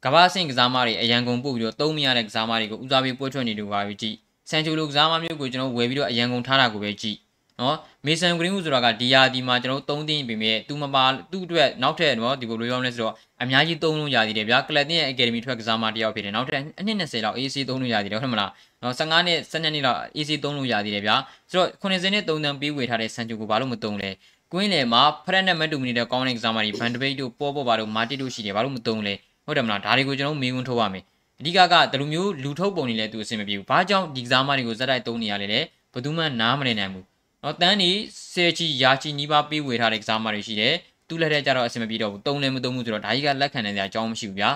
[0.05, 4.17] ကဘာဆင့်ကစားမတွေအရန်ကုန်ပို့ပြီးတော့သုံးမရတဲ့ကစားမတွေကိုဦးစားပေးပွဲထွက်နေလို့ပါပဲကြည့်
[4.51, 7.17] ဆန်ချိုလိုကစားမမျိုးကိုကျွန်တော်ဝယ်ပြီးတော့အရန်ကုန်ထားတာကိုပဲကြည့်
[7.63, 18.51] နော်မေဆန်ဂရင်းဦးဆိုတာကဒီယာဒီမှာကျွန်တော်သုံးသိန်းပြင်မဲ့သူမပါသူ့အတွက်နောက်ထပ်နော်ဒီကိုလိုရောင်းလဲဆိုတော့အများကြီးသုံးလို့ရသေးတယ်ဗျာကလပ်တင်ရဲ့ academy ထွက်ကစားမတယောက်ဖြစ်တယ်နောက်ထပ်အနှစ်20လောက် AC သုံးလို့ရသေးတယ်ဟုတ်မလား
[18.83, 21.17] နော်15နှစ်17နှစ်လောက် AC သုံးလို့ရသေးတယ်ဗျာ
[21.51, 24.11] ဆိုတော့90နှစ်3တန်ပေးဝေထားတဲ့ဆန်ချိုကိုဘာလို့မသုံးလဲ
[24.53, 29.15] ကွင်းလေမှာဖရက်နဲ့မတူမနေတဲ့ကောင်းတဲ့ကစားမတွေဘန်ဒဘိတ်တို့ပေါ်ပေါ်ပါတို့မာတစ်တို့ရှိတယ်ဘာလို့မသုံးလဲ
[29.47, 31.05] ဟုတ်တယ်မလားဒါတွေကိုကျွန်တော်မေးခွန်းထုတ်ရမယ်
[31.41, 35.61] အဓိကကဒီလိုမျိုးလူထုတ်ပုံတွေလည်းသူအဆင်မပြေဘူးဘာကြောင့်ဒီကစားမတွေကိုဇက်တိုက်သုံးနေရလဲလေ
[35.93, 37.05] ဘယ်သူမှနားမလည်နိုင်ဘူး
[37.45, 37.91] နော်တန်းနေ
[38.33, 40.75] ဆယ်ချီရာချီနီးပါးပေးဝေထားတဲ့ကစားမတွေရှိတယ်
[41.09, 44.51] သူ့လက်ထက်ကျတော့အဆင်မပြေတော့ဘူးတုံးလည်းမတုံးဘူးဆိုတော့ဒါကြီးကလက်ခံနေတဲ့အကြောင်းမရှိဘူးဗျာ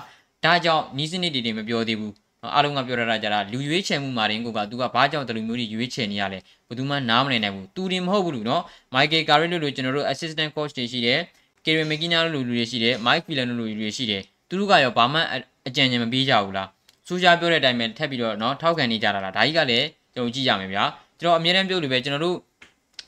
[0.45, 2.13] ဒါကြောင့်နီးစနစ်တွေတွေမပြောသေးဘူး
[2.55, 8.63] အားလုံးကပြောရတာကြတာလူရွေးချယ်မှုမာရင်ကိုကသူကဘာကြောင့်ဒီလိုမျိုးတွေရွေးချယ်နေရလဲဘယ်သူမှနားမလည်နိုင်ဘူးသူတင်မဟုတ်ဘူးလူနော်
[8.95, 11.19] Michael Carrick လို့လို့ကျွန်တော်တို့ assistant coach တွေရှိတယ်
[11.65, 15.21] Kevin McKinnon လို့လူတွေရှိတယ် Mike Phelan လို့လူတွေရှိတယ်သူတို့ကရောဘာမှ
[15.69, 16.69] အကြံဉာဏ်မပေးကြဘူးလား
[17.07, 20.85] စူးရှားပြောတဲ့အတိုင်းပဲထပ်ပြီးတော့နော်ထောက်ခံနေကြတာလားဒါကြီးကလည်းကျွန်တော်ကြည့်ရမယ်ဗျာ
[21.21, 22.37] ကျွန်တော်အမြဲတမ်းပြောလို့ပဲကျွန်တော်တို့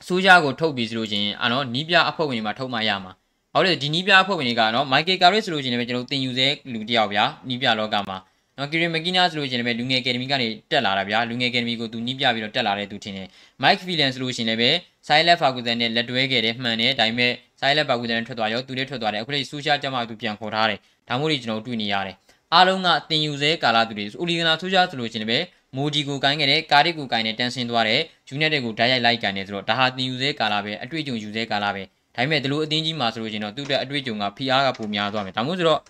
[0.07, 3.13] စူးရှားကိုထုတ်ပြီးဆိုလို့ချင်းအာနော်နီးပြအဖွဲ့ဝင်တွေမှာထုတ်မှရမှာ
[3.53, 8.17] ဟုတ်တယ်ဒီနီးပြအဖွဲ့ဝင်တွေကနော်မိုက်ကယ်ကာရစ်ဆိုလို့ချင်းလည်းကျွန်တော်တင်ယူစေလူတယောက်ဗျာနီးပြလောကမှာ
[8.57, 13.27] နော်ကီရီမကီနာဆိုလို့ချင်းလည်းလူငယ်အကယ်ဒမီကနေတက်လာတာဗျာလူငယ်အကယ်ဒမီကိုသူနီးပြပြီးတော့တက်လာတဲ့သူထင်တယ်
[13.61, 14.69] မိုက်ဖီလန်ဆိုလို့ချင်းလည်းပဲ
[15.07, 22.15] ဆိုင်လက်ဖာကူဇန်နဲ့လက်တွဲခဲ့တယ်မှန်တယ်ဒါပေမဲ့ဆိုင်လက်ဖာကူဇန်နဲ့ထွက်သွားရောသူလည်းထွက်သွားတယ်အခုလေစူးရှားကြမှာသူပြန်ခေါ်ထားတယ်ဒါမှမဟုတ်ကျွန်တော်တွေ့နေရတယ်
[22.53, 25.45] အားလုံးကတင်ယူစေကာလာသူတွေအိုလီဂနာဆိုရှာဆိုလို့ချင်းလည်း
[25.76, 31.82] မိုဒီကိုကိုင်းခဲ့တယ်ကာရီကိုကိုင်းနဲ့တန်ဆင်းသွားတယ်ယူနိုက်တက်ကိုဓာတ်ရိုက်လိုက်ကန်တယ်ဆိုတော့ဒါဟာတင်ယူစေကာလာပဲအတွေ့အကြုံယူစေကာလာပဲ
[32.14, 35.80] ဒါပေမဲ့ဒီလိုအသင်းကြီးမှာဆိုလို့ချင်းတော့သူ့အတွက်အတွေ့အကြုံကဖိအားကပိုများသွားမယ်ဒါမှမဟုတ်ဆိုတော့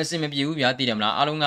[0.00, 1.46] အစင်မပြေဘူးဗျာသိတယ်မလားအားလုံးက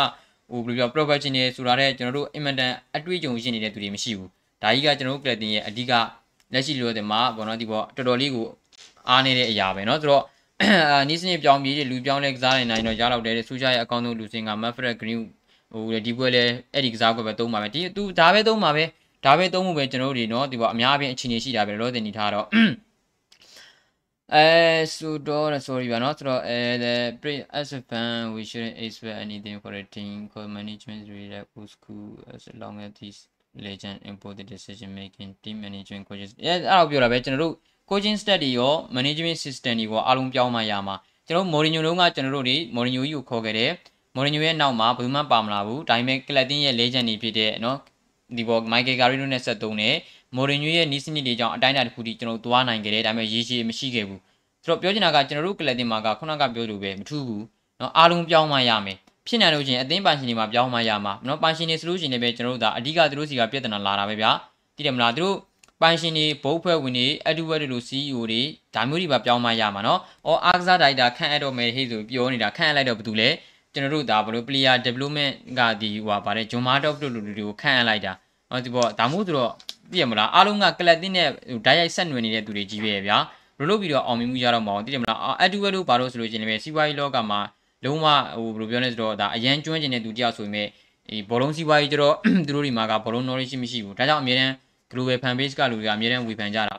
[0.52, 4.30] ဟိုဘယ်လိုပြော professional ဆိုတာတဲ့ကျွန်တော်တို့အင်မတန်အတွေ့အကြုံရှိနေတဲ့သူတွေမရှိဘူး
[4.62, 5.94] ဒါကြီးကကျွန်တော်တို့ကလပ်တင်ရဲ့အဓိက
[6.54, 8.48] လက်ရှိလိုတဲ့မှာဘောနော်ဒီဘောတော်တော်လေးကို
[9.10, 10.24] အားနေတဲ့အရာပဲเนาะဆိုတော့
[11.10, 15.20] နီးစနစ်ပြောင်းပြီးလူပြောင်းလဲကစားနေနိုင်တော့ရတော့တယ်ဆူရှာရဲ့အကောင့်ဆုံးလူစင်က Manfred Green
[15.73, 18.85] ဟိုဒီပွဲလဲအဲ့ဒီကစားကွက်ပဲသုံးပါမယ်ဒီသူဒါပဲသုံးပါပဲ
[19.25, 22.47] ဒါပဲသုံးမှုပဲကျွန်တော်တို့ဒီနော်ဒီဘောအများအပြားအခြေအနေရှိတာပဲလောတင်နေထားတော့
[24.35, 24.49] အဲ
[24.95, 30.49] ဆိုတော့ sorry ပါနော်ဆိုတော့အဲ the pre as a fan we shouldn't expect anything for the team call
[30.59, 33.19] management really old school as long as this
[33.67, 37.55] legend important decision making team management coaches အဲအဲ့တော့ပြောတာပဲကျွန်တော်တို့
[37.91, 43.73] coaching stat တွေရော management system တွေရောအားလုံးပြောင်းမှရမှာကျွန်တော်မော်ရီညိုလုံးကကျွန်တော်တို့တွေမော်ရီညိုကြီးကိုခေါ်ခဲ့တယ်
[44.17, 47.79] မော်ရီညိုရဲ့နောက်မှာဘယ်မှပါမလာဘူးဒါပေမဲ့ကလပ်တင်းရဲ့လေဂျန်တွေဖြစ်တဲ့နော်
[48.37, 49.97] ဒီပေါ်မိုက်ကယ်ဂါရီနိုနဲ့ဆက်သုံးတယ်
[50.37, 54.21] မော်ရီညိုရဲ့နီးစနစ်တွေကြောင့်အတိုင်းအတာတစ်ခုထိကျွန်တော်သွားနိုင်ခဲ့တယ်ဒါပေမဲ့ရည်ရှိမရှိခဲ့ဘူး
[54.65, 57.45] ဆိုတော့ပြောချင်တာကကျွန်တော်တို့ကလပ်တင်းမှာကခုနကပြောလိုပဲမထူးဘူး
[57.81, 58.97] နော်အားလုံးပြောင်းမှရမယ်
[59.27, 64.31] ဖြစ်နိုင်လို့ချင်းအသင်းပိုင်ရှင်တွေမှာပြောင်းမှရမှာနော်ပိုင်ရှင်တွေဆိုလို့ရှိရင်လည်းကျွန်တော်တို့ဒါအဓိကသူတို့စီကပြဿနာလာတာပဲဗျာ
[64.77, 65.37] သိတယ်မလားသူတို့
[65.83, 68.43] ပိုင်ရှင်တွေဘုတ်ဖွဲ့ဝင်တွေအက်ဒူဝက်တွေလို CEO တွေ
[68.75, 73.29] ဒါမျိုးတွေပါပြောင်းမှရမှာနော်။အော်အားကစားဒါရိုက်တာခန့်အပ်တော့မယ်ဟေ့ဆိုပြောနေတာခန့်အပ်လိုက်တော့ဘာတူလဲ။
[73.73, 78.13] ကျွန်တော်တို့ဒါဘလို့ player development ကဒီဟိုပါပါတယ်ဂျွန်မာတော့တို့လူတွေကိုခန့်အပ်လိုက်တာ
[78.51, 79.53] ဟောဒီပေါ့ဒါမှမဟုတ်ဆိုတော့
[79.91, 81.29] သိရမလားအားလုံးကကလပ်တင်းနဲ့
[81.65, 83.19] ဓာတ်ရိုက်ဆက်နွယ်နေတဲ့သူတွေကြီးပဲဗျာ
[83.59, 87.41] ဘလို့လို့ပြီးတော့အောင်မြင်မှုရတော့မအောင်သိတယ်မလားအတူဝဲလို့ဘာလို့ဆိုလို့ရှိရင်လည်းစီးပွားရေးလောကမှာ
[87.85, 88.07] လုံးဝ
[88.37, 90.69] ဟိုဘယ်လိုပြောလဲဆိုတော့ဒါအရန်ကျွမ်းကျင်တဲ့သူတယောက်ဆိုရင်
[91.09, 92.15] ဒီဘောလုံးစီးပွားရေးကျတော့
[92.47, 94.53] သူတို့ဒီမှာကဘောလုံး knowledge မရှိဘူးဒါကြောင့်အများတန်း
[94.91, 96.75] global fan base ကလူတွေကအများတန်းဝေဖန်ကြတာ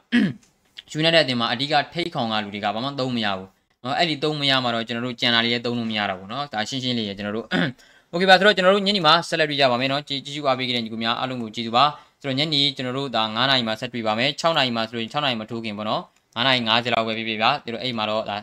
[0.91, 3.49] ယူနိုက်တက်အတင်မှာအဓိကထိတ်ခေါင်ကလူတွေကဘာမှသုံးမရဘူး
[3.83, 7.47] เนาะအဲ့ဒီသုံးမရမှာတော့ကျွန်တော်တို့ကြံလာလေးရဲသုံးလို့မရတော့ဘူးเนาะဒါရှင်းရှင်းလေးရဲကျွန်တော်တို့
[8.11, 11.85] โอเคပါဆိုတော့ကျွန်တော်တို့ညနေမှာဆက်လက်တွေ့ကြပါမယ်เนาะကြည်ကြည့်အားပေးကြတဲ့ညီကိုများအားလုံးကိုကြည်သူပါ
[12.21, 16.01] ဆိုတော့ညနေကျွန်တော်တို့ဒါ9နာရီမှာဆက်တွေ့ပါမယ်6နာရီမှာဆိုရင်6နာရီမထိုးခင်ပေါ့เนาะ
[16.35, 18.37] 9နာရီ50လောက်ပဲပြပြပါဒီလိုအဲ့မှာတော့ဒါ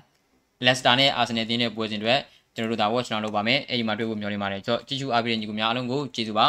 [0.65, 2.13] Leicester နဲ့ Arsenal တင်းတဲ့ပွဲစဉ်တွေ
[2.55, 6.45] ကျွန်တော်တို့ဒါ watch လုပ်ပါမယ်အဲ့ဒီမှာတွေ့ဖို့မျှော်လင့်ပါတယ်ကျွန်တော်ကြည့်ရှုအားပေးတဲ့ညီကိုများအားလုံးကိုကြည်သူပါ